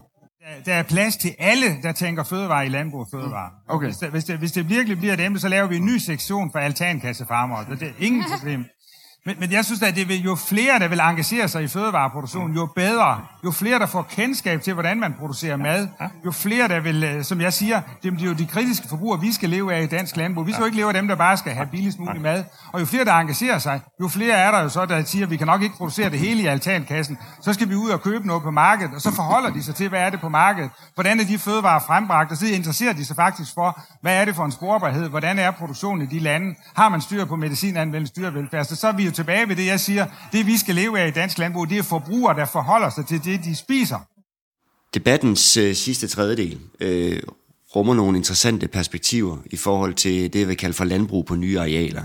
Der 0.65 0.73
er 0.73 0.83
plads 0.83 1.17
til 1.17 1.35
alle, 1.39 1.65
der 1.83 1.91
tænker 1.91 2.23
fødevare 2.23 2.65
i 2.65 2.69
landbrug 2.69 3.01
og 3.01 3.07
fødevare. 3.13 3.49
Okay. 3.67 3.87
Hvis, 3.87 3.97
det, 3.97 4.09
hvis, 4.09 4.23
det, 4.23 4.37
hvis 4.37 4.51
det 4.51 4.69
virkelig 4.69 4.97
bliver 4.97 5.15
dem, 5.15 5.37
så 5.37 5.47
laver 5.49 5.67
vi 5.67 5.77
en 5.77 5.85
ny 5.85 5.97
sektion 5.97 6.51
for 6.51 6.59
altankassefarmere. 6.59 7.65
Det 7.69 7.83
er 7.83 7.93
ingen 7.99 8.23
problem. 8.37 8.65
Men, 9.27 9.35
men 9.39 9.51
jeg 9.51 9.65
synes 9.65 9.81
at 9.81 9.95
det 9.95 10.07
vil, 10.09 10.23
jo 10.23 10.35
flere, 10.35 10.79
der 10.79 10.87
vil 10.87 10.99
engagere 10.99 11.47
sig 11.47 11.63
i 11.63 11.67
fødevareproduktion, 11.67 12.53
jo 12.53 12.65
bedre. 12.75 13.21
Jo 13.45 13.51
flere, 13.51 13.79
der 13.79 13.85
får 13.85 14.01
kendskab 14.01 14.61
til, 14.61 14.73
hvordan 14.73 14.99
man 14.99 15.13
producerer 15.19 15.57
mad. 15.57 15.87
Jo 16.25 16.31
flere, 16.31 16.67
der 16.67 16.79
vil, 16.79 17.03
øh, 17.03 17.23
som 17.23 17.41
jeg 17.41 17.53
siger, 17.53 17.81
det 18.03 18.21
er 18.21 18.25
jo 18.25 18.33
de 18.33 18.45
kritiske 18.45 18.87
forbrugere, 18.89 19.21
vi 19.21 19.31
skal 19.31 19.49
leve 19.49 19.73
af 19.73 19.83
i 19.83 19.85
dansk 19.85 20.17
landbrug. 20.17 20.47
Vi 20.47 20.51
skal 20.51 20.61
jo 20.61 20.65
ikke 20.65 20.77
leve 20.77 20.87
af 20.87 20.93
dem, 20.93 21.07
der 21.07 21.15
bare 21.15 21.37
skal 21.37 21.51
have 21.53 21.67
billigst 21.71 21.99
mulig 21.99 22.21
mad. 22.21 22.43
Og 22.73 22.79
jo 22.79 22.85
flere, 22.85 23.05
der 23.05 23.13
engagerer 23.13 23.57
sig, 23.59 23.79
jo 24.01 24.07
flere 24.07 24.35
er 24.35 24.51
der 24.51 24.61
jo 24.61 24.69
så, 24.69 24.85
der 24.85 25.03
siger, 25.03 25.25
at 25.25 25.29
vi 25.31 25.37
kan 25.37 25.47
nok 25.47 25.61
ikke 25.61 25.75
producere 25.75 26.09
det 26.09 26.19
hele 26.19 26.41
i 26.41 26.45
altankassen. 26.45 27.17
Så 27.41 27.53
skal 27.53 27.69
vi 27.69 27.75
ud 27.75 27.89
og 27.89 28.01
købe 28.01 28.27
noget 28.27 28.43
på 28.43 28.51
markedet, 28.51 28.95
og 28.95 29.01
så 29.01 29.11
forholder 29.11 29.49
de 29.49 29.63
sig 29.63 29.75
til, 29.75 29.89
hvad 29.89 29.99
er 29.99 30.09
det 30.09 30.19
på 30.19 30.29
markedet? 30.29 30.69
Hvordan 30.93 31.19
er 31.19 31.23
de 31.23 31.37
fødevarer 31.39 31.79
frembragt? 31.79 32.31
Og 32.31 32.37
så 32.37 32.45
interesserer 32.47 32.93
de 32.93 33.05
sig 33.05 33.15
faktisk 33.15 33.53
for, 33.53 33.81
hvad 34.01 34.21
er 34.21 34.25
det 34.25 34.35
for 34.35 34.45
en 34.45 34.51
sporbarhed? 34.51 35.09
Hvordan 35.09 35.39
er 35.39 35.51
produktionen 35.51 36.01
i 36.01 36.05
de 36.05 36.19
lande? 36.19 36.55
Har 36.75 36.89
man 36.89 37.01
styr 37.01 37.25
på 37.25 37.35
medicinanvendelse, 37.35 38.13
dyrevelfærd? 38.17 38.65
Så, 38.65 38.75
så 38.75 38.87
er 38.87 38.91
vi 38.91 39.05
jo 39.05 39.11
tilbage 39.15 39.49
ved 39.49 39.55
det, 39.55 39.65
jeg 39.65 39.79
siger. 39.79 40.05
Det, 40.31 40.45
vi 40.45 40.57
skal 40.57 40.75
leve 40.75 40.99
af 40.99 41.07
i 41.07 41.11
dansk 41.11 41.37
landbrug, 41.37 41.69
det 41.69 41.77
er 41.77 41.83
forbrugere, 41.83 42.37
der 42.37 42.45
forholder 42.45 42.89
sig 42.89 43.05
til 43.05 43.23
det, 43.23 43.43
de 43.43 43.55
spiser. 43.55 43.99
Debattens 44.93 45.57
øh, 45.57 45.75
sidste 45.75 46.07
tredjedel 46.07 46.59
øh, 46.79 47.21
rummer 47.75 47.93
nogle 47.93 48.17
interessante 48.17 48.67
perspektiver 48.67 49.37
i 49.45 49.55
forhold 49.55 49.93
til 49.93 50.33
det, 50.33 50.47
vi 50.47 50.55
kalder 50.55 50.75
for 50.75 50.85
landbrug 50.85 51.25
på 51.25 51.35
nye 51.35 51.59
arealer. 51.59 52.03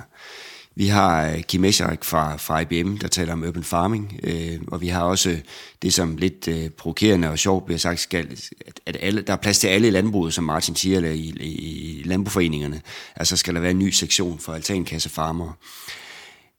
Vi 0.75 0.87
har 0.87 1.27
øh, 1.27 1.43
Kim 1.43 1.65
Escherik 1.65 2.05
fra, 2.05 2.37
fra 2.37 2.61
IBM, 2.61 2.97
der 2.97 3.09
taler 3.09 3.33
om 3.33 3.43
urban 3.43 3.65
farming, 3.65 4.21
øh, 4.23 4.61
og 4.69 4.81
vi 4.81 4.89
har 4.89 5.03
også 5.03 5.37
det, 5.83 5.95
som 5.95 6.17
lidt 6.17 6.49
øh, 6.49 6.71
provokerende 6.71 7.31
og 7.31 7.39
sjovt 7.39 7.65
bliver 7.67 7.79
sagt, 7.79 8.01
skal, 8.01 8.39
at, 8.67 8.81
at 8.87 8.97
alle, 9.01 9.23
der 9.23 9.33
er 9.33 9.37
plads 9.37 9.59
til 9.59 9.69
alle 9.69 9.89
i 9.89 9.91
landbruget, 9.91 10.35
som 10.35 10.45
Martin 10.45 10.77
siger, 10.77 10.97
eller 10.97 11.11
i, 11.11 11.35
i, 11.41 12.01
i 12.01 12.03
landbrugforeningerne. 12.03 12.81
Altså 13.17 13.37
skal 13.37 13.55
der 13.55 13.61
være 13.61 13.71
en 13.71 13.79
ny 13.79 13.91
sektion 13.91 14.39
for 14.39 14.55
altankassefarmere. 14.55 15.53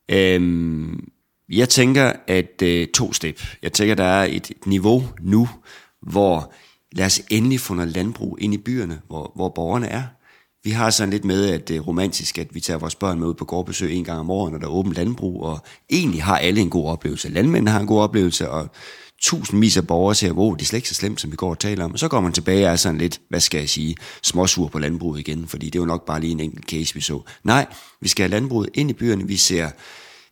Øhm, 0.09 1.07
jeg 1.49 1.69
tænker, 1.69 2.13
at 2.27 2.61
øh, 2.63 2.87
to 2.87 3.13
step. 3.13 3.41
Jeg 3.61 3.73
tænker, 3.73 3.95
der 3.95 4.03
er 4.03 4.27
et 4.29 4.51
niveau 4.65 5.03
nu, 5.21 5.49
hvor 6.01 6.53
lad 6.91 7.05
os 7.05 7.21
endelig 7.29 7.59
få 7.59 7.73
noget 7.73 7.91
landbrug 7.91 8.37
ind 8.41 8.53
i 8.53 8.57
byerne, 8.57 9.01
hvor, 9.07 9.31
hvor 9.35 9.49
borgerne 9.49 9.87
er. 9.87 10.03
Vi 10.63 10.69
har 10.69 10.89
sådan 10.89 11.09
lidt 11.09 11.25
med, 11.25 11.49
at 11.49 11.67
det 11.67 11.75
er 11.75 11.79
romantisk, 11.81 12.37
at 12.37 12.55
vi 12.55 12.59
tager 12.59 12.77
vores 12.77 12.95
børn 12.95 13.19
med 13.19 13.27
ud 13.27 13.33
på 13.33 13.45
gårdbesøg 13.45 13.93
en 13.93 14.03
gang 14.03 14.19
om 14.19 14.29
året, 14.29 14.51
når 14.51 14.59
der 14.59 14.67
er 14.67 14.71
åbent 14.71 14.95
landbrug, 14.95 15.43
og 15.43 15.59
egentlig 15.89 16.23
har 16.23 16.37
alle 16.37 16.61
en 16.61 16.69
god 16.69 16.85
oplevelse. 16.89 17.29
Landmændene 17.29 17.71
har 17.71 17.79
en 17.79 17.87
god 17.87 18.01
oplevelse, 18.01 18.49
og 18.49 18.69
tusindvis 19.21 19.77
af 19.77 19.87
borgere 19.87 20.15
siger, 20.15 20.33
wow, 20.33 20.53
det 20.53 20.61
er 20.61 20.65
slet 20.65 20.77
ikke 20.77 20.89
så 20.89 20.95
slemt, 20.95 21.21
som 21.21 21.31
vi 21.31 21.35
går 21.35 21.49
og 21.49 21.59
taler 21.59 21.85
om. 21.85 21.91
Og 21.93 21.99
så 21.99 22.07
går 22.07 22.21
man 22.21 22.33
tilbage 22.33 22.65
og 22.65 22.71
er 22.71 22.75
sådan 22.75 22.97
lidt, 22.97 23.21
hvad 23.29 23.39
skal 23.39 23.59
jeg 23.59 23.69
sige, 23.69 23.95
småsur 24.21 24.67
på 24.67 24.79
landbruget 24.79 25.19
igen, 25.19 25.47
fordi 25.47 25.65
det 25.65 25.75
er 25.75 25.81
jo 25.81 25.85
nok 25.85 26.05
bare 26.05 26.19
lige 26.19 26.31
en 26.31 26.39
enkelt 26.39 26.65
case, 26.65 26.93
vi 26.93 27.01
så. 27.01 27.21
Nej, 27.43 27.65
vi 28.01 28.07
skal 28.07 28.23
have 28.23 28.31
landbruget 28.31 28.69
ind 28.73 28.89
i 28.89 28.93
byerne. 28.93 29.27
Vi 29.27 29.37
ser 29.37 29.69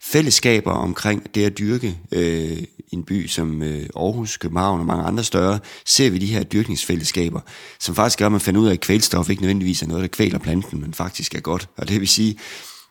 fællesskaber 0.01 0.71
omkring 0.71 1.35
det 1.35 1.45
at 1.45 1.57
dyrke 1.57 1.97
øh, 2.11 2.57
en 2.91 3.03
by 3.03 3.27
som 3.27 3.63
øh, 3.63 3.89
Aarhus, 3.95 4.37
København 4.37 4.79
og 4.79 4.85
mange 4.85 5.03
andre 5.03 5.23
større, 5.23 5.59
ser 5.85 6.09
vi 6.09 6.17
de 6.17 6.25
her 6.25 6.43
dyrkningsfællesskaber, 6.43 7.39
som 7.79 7.95
faktisk 7.95 8.19
gør, 8.19 8.25
at 8.25 8.31
man 8.31 8.41
finder 8.41 8.61
ud 8.61 8.67
af, 8.67 8.73
at 8.73 8.79
kvælstof 8.79 9.29
ikke 9.29 9.41
nødvendigvis 9.41 9.81
er 9.81 9.87
noget, 9.87 10.01
der 10.01 10.07
kvæler 10.07 10.39
planten, 10.39 10.81
men 10.81 10.93
faktisk 10.93 11.35
er 11.35 11.39
godt. 11.39 11.69
Og 11.77 11.89
det 11.89 11.99
vil 11.99 12.07
sige, 12.07 12.37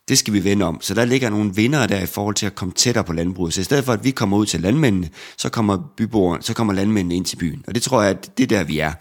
det 0.08 0.18
skal 0.18 0.34
vi 0.34 0.44
vende 0.44 0.64
om. 0.64 0.80
Så 0.80 0.94
der 0.94 1.04
ligger 1.04 1.30
nogle 1.30 1.54
vinder 1.54 1.86
der 1.86 2.00
i 2.00 2.06
forhold 2.06 2.34
til 2.34 2.46
at 2.46 2.54
komme 2.54 2.74
tættere 2.74 3.04
på 3.04 3.12
landbruget. 3.12 3.54
Så 3.54 3.60
i 3.60 3.64
stedet 3.64 3.84
for, 3.84 3.92
at 3.92 4.04
vi 4.04 4.10
kommer 4.10 4.36
ud 4.36 4.46
til 4.46 4.60
landmændene, 4.60 5.08
så 5.36 5.48
kommer 5.48 5.78
byboerne, 5.96 6.42
så 6.42 6.54
kommer 6.54 6.72
landmændene 6.72 7.16
ind 7.16 7.24
til 7.24 7.36
byen. 7.36 7.64
Og 7.68 7.74
det 7.74 7.82
tror 7.82 8.02
jeg, 8.02 8.10
at 8.10 8.38
det 8.38 8.42
er 8.42 8.58
der, 8.58 8.64
vi 8.64 8.78
er. 8.78 8.92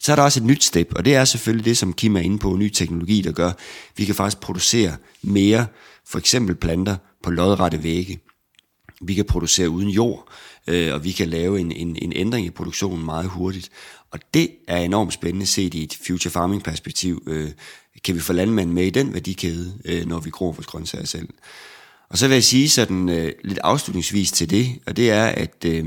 Så 0.00 0.12
er 0.12 0.16
der 0.16 0.22
også 0.22 0.40
et 0.40 0.46
nyt 0.46 0.64
step, 0.64 0.92
og 0.96 1.04
det 1.04 1.14
er 1.14 1.24
selvfølgelig 1.24 1.64
det, 1.64 1.78
som 1.78 1.92
Kim 1.92 2.16
er 2.16 2.20
inde 2.20 2.38
på, 2.38 2.56
ny 2.56 2.68
teknologi, 2.68 3.22
der 3.22 3.32
gør, 3.32 3.48
at 3.48 3.56
vi 3.96 4.04
kan 4.04 4.14
faktisk 4.14 4.40
producere 4.40 4.96
mere, 5.22 5.66
for 6.06 6.18
eksempel 6.18 6.54
planter, 6.54 6.96
på 7.22 7.30
lodrette 7.30 7.82
vægge. 7.82 8.18
Vi 9.00 9.14
kan 9.14 9.24
producere 9.24 9.70
uden 9.70 9.88
jord, 9.88 10.28
øh, 10.66 10.94
og 10.94 11.04
vi 11.04 11.12
kan 11.12 11.28
lave 11.28 11.60
en, 11.60 11.72
en, 11.72 11.96
en 11.96 12.12
ændring 12.12 12.46
i 12.46 12.50
produktionen 12.50 13.04
meget 13.04 13.28
hurtigt. 13.28 13.70
Og 14.10 14.20
det 14.34 14.50
er 14.68 14.76
enormt 14.76 15.12
spændende 15.12 15.46
set 15.46 15.74
i 15.74 15.82
et 15.82 15.98
future 16.06 16.32
farming 16.32 16.62
perspektiv. 16.62 17.22
Øh, 17.26 17.50
kan 18.04 18.14
vi 18.14 18.20
få 18.20 18.32
landmanden 18.32 18.74
med 18.74 18.86
i 18.86 18.90
den 18.90 19.14
værdikæde, 19.14 19.80
øh, 19.84 20.06
når 20.06 20.20
vi 20.20 20.30
gror 20.30 20.52
vores 20.52 20.66
grøntsager 20.66 21.06
selv? 21.06 21.28
Og 22.08 22.18
så 22.18 22.28
vil 22.28 22.34
jeg 22.34 22.44
sige 22.44 22.68
sådan 22.68 23.08
øh, 23.08 23.32
lidt 23.44 23.58
afslutningsvis 23.58 24.32
til 24.32 24.50
det, 24.50 24.78
og 24.86 24.96
det 24.96 25.10
er, 25.10 25.26
at 25.26 25.64
øh, 25.66 25.86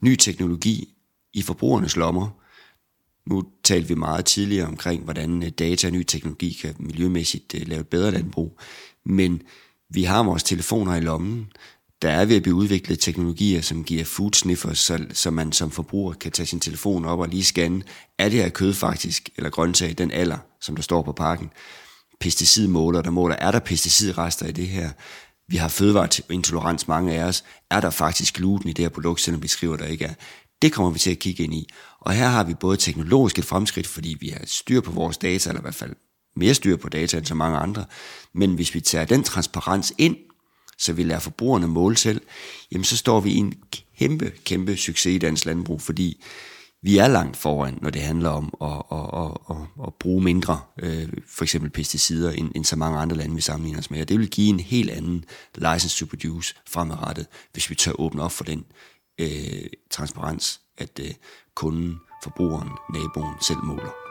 ny 0.00 0.16
teknologi 0.16 0.88
i 1.34 1.42
forbrugernes 1.42 1.96
lommer, 1.96 2.28
nu 3.26 3.44
talte 3.64 3.88
vi 3.88 3.94
meget 3.94 4.24
tidligere 4.24 4.66
omkring, 4.66 5.04
hvordan 5.04 5.42
øh, 5.42 5.48
data 5.48 5.86
og 5.86 5.92
ny 5.92 6.02
teknologi 6.02 6.58
kan 6.62 6.74
miljømæssigt 6.78 7.54
øh, 7.54 7.68
lave 7.68 7.80
et 7.80 7.88
bedre 7.88 8.10
landbrug, 8.10 8.60
men 9.04 9.42
vi 9.90 10.04
har 10.04 10.22
vores 10.22 10.42
telefoner 10.42 10.96
i 10.96 11.00
lommen. 11.00 11.46
Der 12.02 12.10
er 12.10 12.24
ved 12.24 12.36
at 12.36 12.42
blive 12.42 12.54
udviklet 12.54 13.00
teknologier, 13.00 13.60
som 13.60 13.84
giver 13.84 14.04
food 14.04 14.32
sniffers, 14.32 14.78
så, 14.78 15.06
så 15.12 15.30
man 15.30 15.52
som 15.52 15.70
forbruger 15.70 16.12
kan 16.12 16.32
tage 16.32 16.46
sin 16.46 16.60
telefon 16.60 17.04
op 17.04 17.18
og 17.18 17.28
lige 17.28 17.44
scanne, 17.44 17.82
er 18.18 18.28
det 18.28 18.42
her 18.42 18.48
kød 18.48 18.72
faktisk, 18.72 19.30
eller 19.36 19.50
grøntsag, 19.50 19.94
den 19.98 20.10
alder, 20.10 20.38
som 20.60 20.76
der 20.76 20.82
står 20.82 21.02
på 21.02 21.12
pakken. 21.12 21.50
Pesticidmåler, 22.20 23.02
der 23.02 23.10
måler, 23.10 23.36
er 23.36 23.50
der 23.50 23.58
pesticidrester 23.58 24.46
i 24.46 24.52
det 24.52 24.68
her? 24.68 24.90
Vi 25.48 25.56
har 25.56 25.68
fødevareintolerans, 25.68 26.88
mange 26.88 27.14
af 27.14 27.24
os. 27.24 27.44
Er 27.70 27.80
der 27.80 27.90
faktisk 27.90 28.34
gluten 28.34 28.68
i 28.68 28.72
det 28.72 28.84
her 28.84 28.90
produkt, 28.90 29.20
selvom 29.20 29.42
vi 29.42 29.48
skriver, 29.48 29.76
der 29.76 29.86
ikke 29.86 30.04
er? 30.04 30.14
Det 30.62 30.72
kommer 30.72 30.90
vi 30.90 30.98
til 30.98 31.10
at 31.10 31.18
kigge 31.18 31.44
ind 31.44 31.54
i. 31.54 31.68
Og 32.00 32.12
her 32.12 32.28
har 32.28 32.44
vi 32.44 32.54
både 32.54 32.76
teknologiske 32.76 33.42
fremskridt, 33.42 33.86
fordi 33.86 34.16
vi 34.20 34.28
har 34.28 34.40
styr 34.44 34.80
på 34.80 34.90
vores 34.90 35.18
data, 35.18 35.50
eller 35.50 35.60
i 35.60 35.62
hvert 35.62 35.74
fald 35.74 35.92
mere 36.36 36.54
styr 36.54 36.76
på 36.76 36.88
data 36.88 37.16
end 37.16 37.26
så 37.26 37.34
mange 37.34 37.58
andre. 37.58 37.84
Men 38.34 38.54
hvis 38.54 38.74
vi 38.74 38.80
tager 38.80 39.04
den 39.04 39.22
transparens 39.22 39.92
ind, 39.98 40.16
så 40.78 40.92
vi 40.92 41.02
lader 41.02 41.20
forbrugerne 41.20 41.68
måle 41.68 41.96
selv, 41.96 42.20
jamen 42.72 42.84
så 42.84 42.96
står 42.96 43.20
vi 43.20 43.30
i 43.30 43.36
en 43.36 43.54
kæmpe, 43.98 44.32
kæmpe 44.44 44.76
succes 44.76 45.14
i 45.14 45.18
dansk 45.18 45.44
landbrug, 45.44 45.82
fordi 45.82 46.22
vi 46.82 46.98
er 46.98 47.08
langt 47.08 47.36
foran, 47.36 47.78
når 47.82 47.90
det 47.90 48.02
handler 48.02 48.30
om 48.30 48.54
at, 48.62 48.82
at, 48.92 49.24
at, 49.24 49.56
at, 49.56 49.86
at 49.86 49.94
bruge 49.94 50.22
mindre, 50.22 50.60
øh, 50.82 51.08
for 51.26 51.44
eksempel 51.44 51.70
pesticider, 51.70 52.32
end, 52.32 52.52
end 52.54 52.64
så 52.64 52.76
mange 52.76 52.98
andre 52.98 53.16
lande, 53.16 53.34
vi 53.34 53.40
sammenligner 53.40 53.78
os 53.78 53.90
med. 53.90 54.00
Og 54.00 54.08
det 54.08 54.18
vil 54.18 54.30
give 54.30 54.48
en 54.48 54.60
helt 54.60 54.90
anden 54.90 55.24
license 55.54 55.98
to 55.98 56.06
produce 56.06 56.54
fremadrettet, 56.68 57.26
hvis 57.52 57.70
vi 57.70 57.74
tør 57.74 58.00
åbne 58.00 58.22
op 58.22 58.32
for 58.32 58.44
den 58.44 58.64
øh, 59.20 59.66
transparens, 59.90 60.60
at 60.78 61.00
øh, 61.02 61.14
kunden, 61.54 61.96
forbrugeren, 62.22 62.70
naboen 62.94 63.34
selv 63.40 63.58
måler. 63.64 64.05